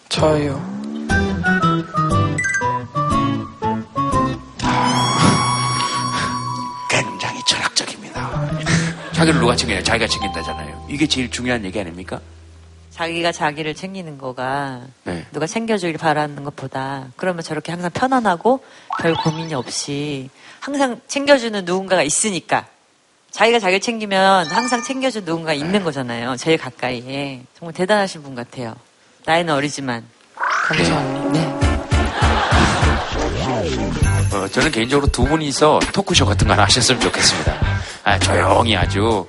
[0.09, 0.61] 저요.
[6.89, 8.51] 굉장히 철학적입니다.
[9.14, 9.84] 자기를 누가 챙겨요?
[9.84, 10.88] 자기가 챙긴다잖아요.
[10.89, 12.20] 이게 제일 중요한 얘기 아닙니까?
[12.93, 15.25] 자기가 자기를 챙기는 거가 네.
[15.31, 18.63] 누가 챙겨주길 바라는 것보다 그러면 저렇게 항상 편안하고
[18.99, 20.29] 별 고민이 없이
[20.59, 22.67] 항상 챙겨주는 누군가가 있으니까
[23.31, 26.35] 자기가 자기를 챙기면 항상 챙겨준 누군가 있는 거잖아요.
[26.35, 27.41] 제일 가까이에.
[27.57, 28.75] 정말 대단하신 분 같아요.
[29.25, 30.05] 나이는 어리지만.
[30.35, 31.31] 감사합니다.
[31.31, 31.63] 네.
[34.37, 37.55] 어, 저는 개인적으로 두 분이서 토크쇼 같은 거 하나 하셨으면 좋겠습니다.
[38.03, 39.27] 아, 조용히 아주.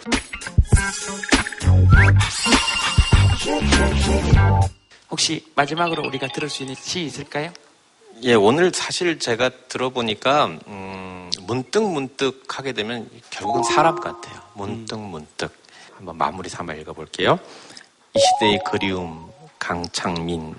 [5.10, 7.52] 혹시 마지막으로 우리가 들을 수 있는 시 있을까요?
[8.22, 14.40] 예, 오늘 사실 제가 들어보니까 음, 문득 문득 하게 되면 결국은 사람 같아요.
[14.54, 15.52] 문득 문득
[15.96, 17.38] 한번 마무리 삼아 읽어볼게요.
[18.14, 19.28] 이 시대의 그리움
[19.58, 20.54] 강창민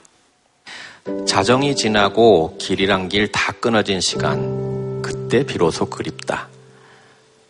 [1.27, 6.49] 자정이 지나고 길이란 길 다 끊어진 시간 그때 비로소 그립다.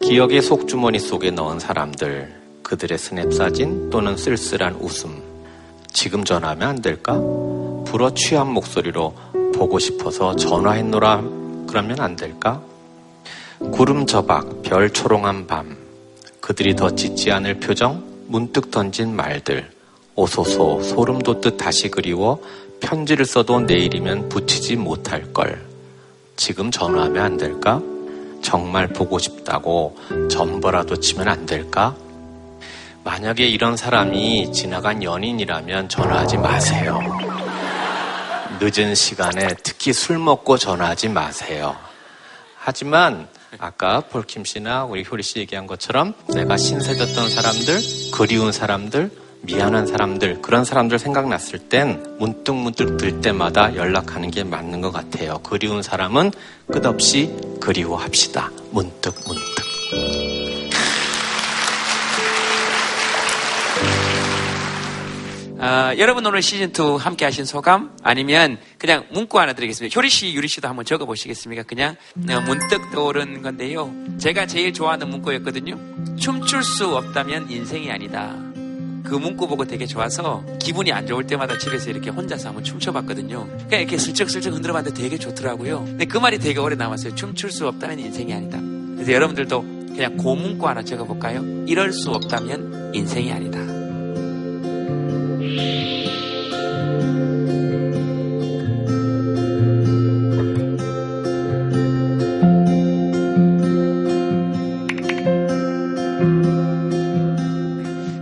[0.01, 5.21] 기억의 속주머니 속에 넣은 사람들 그들의 스냅 사진 또는 쓸쓸한 웃음
[5.93, 7.13] 지금 전화하면 안 될까?
[7.85, 9.13] 불어 취한 목소리로
[9.53, 11.23] 보고 싶어서 전화했노라
[11.67, 12.63] 그러면 안 될까?
[13.71, 15.77] 구름 저박, 별 초롱한 밤,
[16.41, 19.69] 그들이 더 짙지 않을 표정, 문득 던진 말들,
[20.15, 22.41] 오소소 소름 돋듯 다시 그리워
[22.79, 25.63] 편지를 써도 내일이면 붙이지 못할 걸.
[26.35, 27.79] 지금 전화하면 안 될까?
[28.41, 29.95] 정말 보고 싶다고
[30.31, 31.95] 전보라도 치면 안 될까?
[33.05, 36.99] 만약에 이런 사람이 지나간 연인이라면 전화하지 마세요.
[38.59, 41.75] 늦은 시간에 특히 술 먹고 전화하지 마세요.
[42.57, 43.27] 하지만
[43.59, 47.81] 아까 폴킴 씨나 우리 효리 씨 얘기한 것처럼 내가 신세졌던 사람들,
[48.11, 54.91] 그리운 사람들, 미안한 사람들, 그런 사람들 생각났을 땐 문득문득 들 때마다 연락하는 게 맞는 것
[54.91, 55.37] 같아요.
[55.43, 56.31] 그리운 사람은
[56.71, 57.31] 끝없이
[57.61, 58.49] 그리워합시다.
[58.71, 59.54] 문득 문득.
[65.67, 67.97] 아, 여러분 오늘 시즌2 함께 하신 소감?
[68.03, 69.91] 아니면 그냥 문구 하나 드리겠습니다.
[69.95, 71.63] 효리 씨, 유리 씨도 한번 적어 보시겠습니까?
[71.63, 71.95] 그냥
[72.29, 73.91] 어, 문득 떠오른 건데요.
[74.19, 75.75] 제가 제일 좋아하는 문구였거든요.
[76.17, 78.35] 춤출 수 없다면 인생이 아니다.
[79.03, 83.47] 그 문구 보고 되게 좋아서 기분이 안 좋을 때마다 집에서 이렇게 혼자서 한번 춤춰봤거든요.
[83.67, 85.83] 그냥 이렇게 슬쩍슬쩍 흔들어봤는데 되게 좋더라고요.
[85.83, 87.15] 근데 그 말이 되게 오래 남았어요.
[87.15, 88.59] 춤출 수 없다면 인생이 아니다.
[88.93, 89.61] 그래서 여러분들도
[89.95, 91.65] 그냥 그 문구 하나 적어볼까요?
[91.65, 93.74] 이럴 수 없다면 인생이 아니다.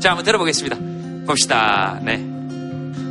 [0.04, 0.76] 자, 한번 들어보겠습니다.
[1.26, 1.98] 봅시다.
[2.04, 2.22] 네.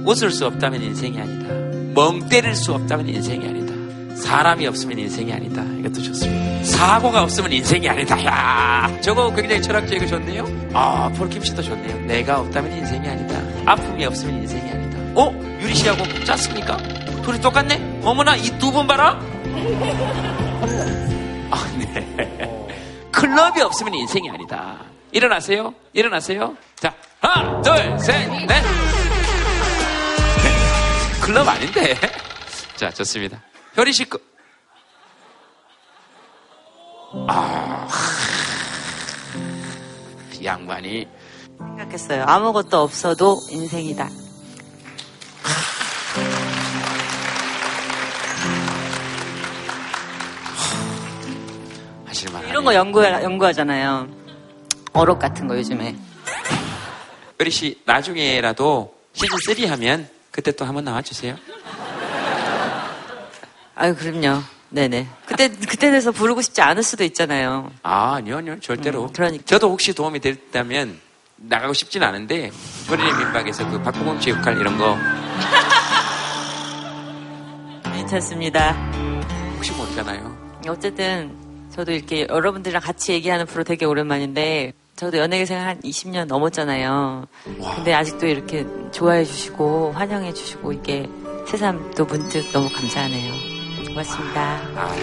[0.04, 1.54] 웃을 수 없다면 인생이 아니다.
[1.94, 3.72] 멍 때릴 수 없다면 인생이 아니다.
[4.14, 5.62] 사람이 없으면 인생이 아니다.
[5.80, 6.64] 이것도 좋습니다.
[6.64, 8.22] 사고가 없으면 인생이 아니다.
[8.26, 10.44] 야, 저거 굉장히 철학적이고 좋네요.
[10.74, 12.06] 아, 폴킴 씨도 좋네요.
[12.06, 13.51] 내가 없다면 인생이 아니다.
[13.66, 14.98] 아픔이 없으면 인생이 아니다.
[15.20, 15.30] 어?
[15.60, 16.76] 유리 씨하고 짰습니까?
[17.22, 18.00] 둘이 똑같네?
[18.04, 19.18] 어머나, 이 두 분 봐라?
[21.50, 22.66] 아, 네.
[23.12, 24.78] 클럽이 없으면 인생이 아니다.
[25.12, 25.74] 일어나세요.
[25.92, 26.56] 일어나세요.
[26.76, 28.62] 자, 하나, 둘, 셋, 넷.
[31.20, 31.94] 클럽 아닌데.
[32.74, 33.40] 자, 좋습니다.
[33.76, 34.18] 효리 씨 거.
[37.28, 37.86] 아,
[40.42, 41.06] 양반이
[41.68, 42.24] 생각했어요.
[42.26, 44.08] 아무것도 없어도 인생이다.
[52.06, 54.08] 하실만 이런 거 연구, 연구하잖아요.
[54.92, 55.96] 어록 같은 거 요즘에.
[57.38, 61.36] 효리 씨 나중에라도 시즌 3 하면 그때 또 한번 나와주세요.
[63.74, 64.42] 아유, 그럼요.
[64.68, 65.06] 네네.
[65.26, 67.70] 그때, 그때 돼서 부르고 싶지 않을 수도 있잖아요.
[67.82, 69.04] 아, 아니요, 아니요, 절대로.
[69.04, 69.44] 음, 그러니까.
[69.44, 70.98] 저도 혹시 도움이 됐다면
[71.42, 72.50] 나가고 싶진 않은데
[72.88, 74.96] 효리의 민박에서 그 박보검 씨 역할 이런 거
[77.92, 78.72] 괜찮습니다.
[79.56, 80.36] 혹시 모르잖아요.
[80.68, 81.34] 어쨌든
[81.70, 87.26] 저도 이렇게 여러분들이랑 같이 얘기하는 프로 되게 오랜만인데 저도 연예계 생활 한 20년 넘었잖아요.
[87.76, 91.08] 근데 아직도 이렇게 좋아해 주시고 환영해 주시고 이게
[91.46, 93.32] 새삼 또 문득 너무 감사하네요.
[93.88, 94.60] 고맙습니다.
[94.76, 94.94] 아,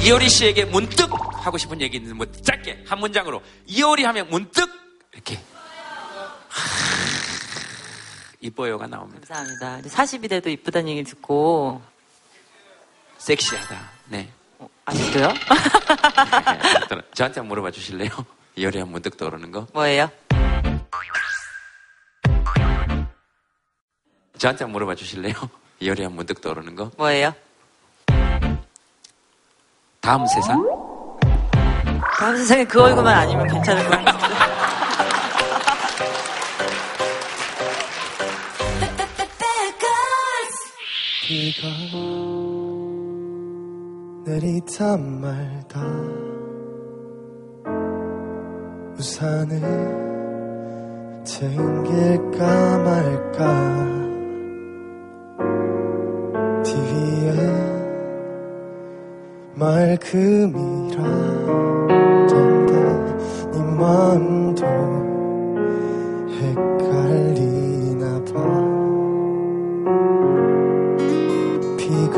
[0.00, 1.10] 이효리 씨에게 문득
[1.44, 4.68] 하고 싶은 얘기 있는 뭐 짧게 한 문장으로 이효리 하면 문득
[5.12, 5.36] 이렇게
[6.48, 6.62] 하,
[8.40, 9.20] 이뻐요가 나옵니다.
[9.26, 9.88] 감사합니다.
[9.88, 11.82] 40이 돼도 이쁘다는 얘기 듣고
[13.18, 13.90] 섹시하다.
[14.06, 14.30] 네.
[14.84, 15.34] 아직도요?
[17.14, 18.10] 저한테 한번 물어봐 주실래요?
[18.56, 19.66] 이효리 하면 문득 떠오르는 거?
[19.72, 20.10] 뭐예요?
[24.38, 25.34] 저한테 한번 물어봐 주실래요?
[25.80, 26.90] 이효리 하면 문득 떠오르는 거?
[26.96, 27.34] 뭐예요?
[30.08, 30.66] 다음 세상?
[32.18, 34.34] 다음 세상에 그 얼굴만 아니면 괜찮을 것 같은데.
[41.26, 41.68] 비가
[44.24, 45.80] 내리다 말다
[48.96, 49.60] 우산을
[51.22, 53.84] 챙길까 말까
[56.64, 57.67] TV에
[59.58, 61.02] 맑음이라던데
[63.52, 64.64] 네 마음도
[66.38, 68.32] 헷갈리나 봐.
[71.76, 72.16] 비가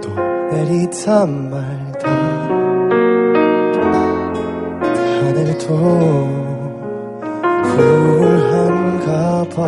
[0.00, 0.06] 또
[0.52, 2.04] 내리다 말다.
[5.18, 5.66] 하늘도
[7.74, 9.58] 쿨한가 봐.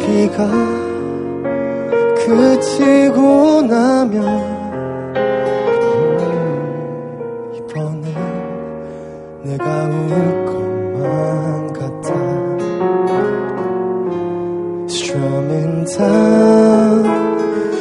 [0.00, 0.85] 비가
[2.26, 4.26] 그치고 나면
[5.46, 6.18] 음,
[7.54, 8.04] 이번엔
[9.44, 12.08] 내가 울 것만 같아.
[14.88, 17.04] Strumming down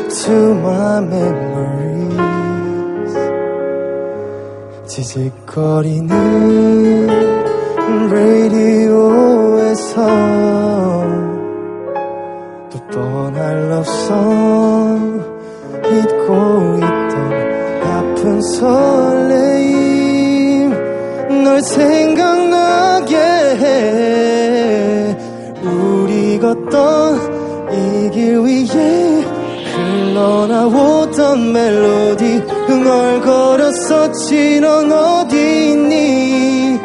[0.09, 2.15] to my memories.
[4.85, 6.09] 지직거리는
[8.11, 9.95] 라디오에서
[31.55, 36.77] 멜로디 흥얼거렸었지 넌 어디 있니?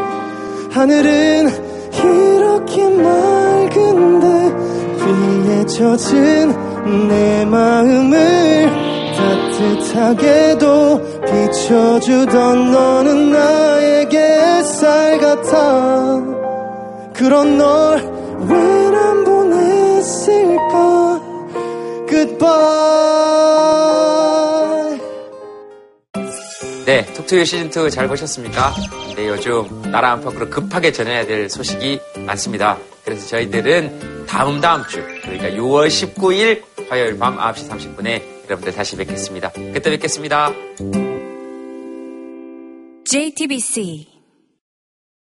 [0.70, 1.50] 하늘은
[1.92, 4.54] 이렇게 맑은데
[5.00, 8.70] 비에 젖은 내 마음을
[9.16, 16.22] 따뜻하게도 비춰주던 너는 나에게 햇살 같아.
[17.12, 17.99] 그런 널
[26.90, 28.74] 네, 톡투유 시즌2 잘 보셨습니까?
[29.14, 32.78] 네, 요즘 나라 안팎으로 급하게 전해야 될 소식이 많습니다.
[33.04, 39.52] 그래서 저희들은 다음 다음 주, 그러니까 6월 19일 화요일 밤 9시 30분에 여러분들 다시 뵙겠습니다.
[39.52, 40.52] 그때 뵙겠습니다.
[43.04, 44.09] JTBC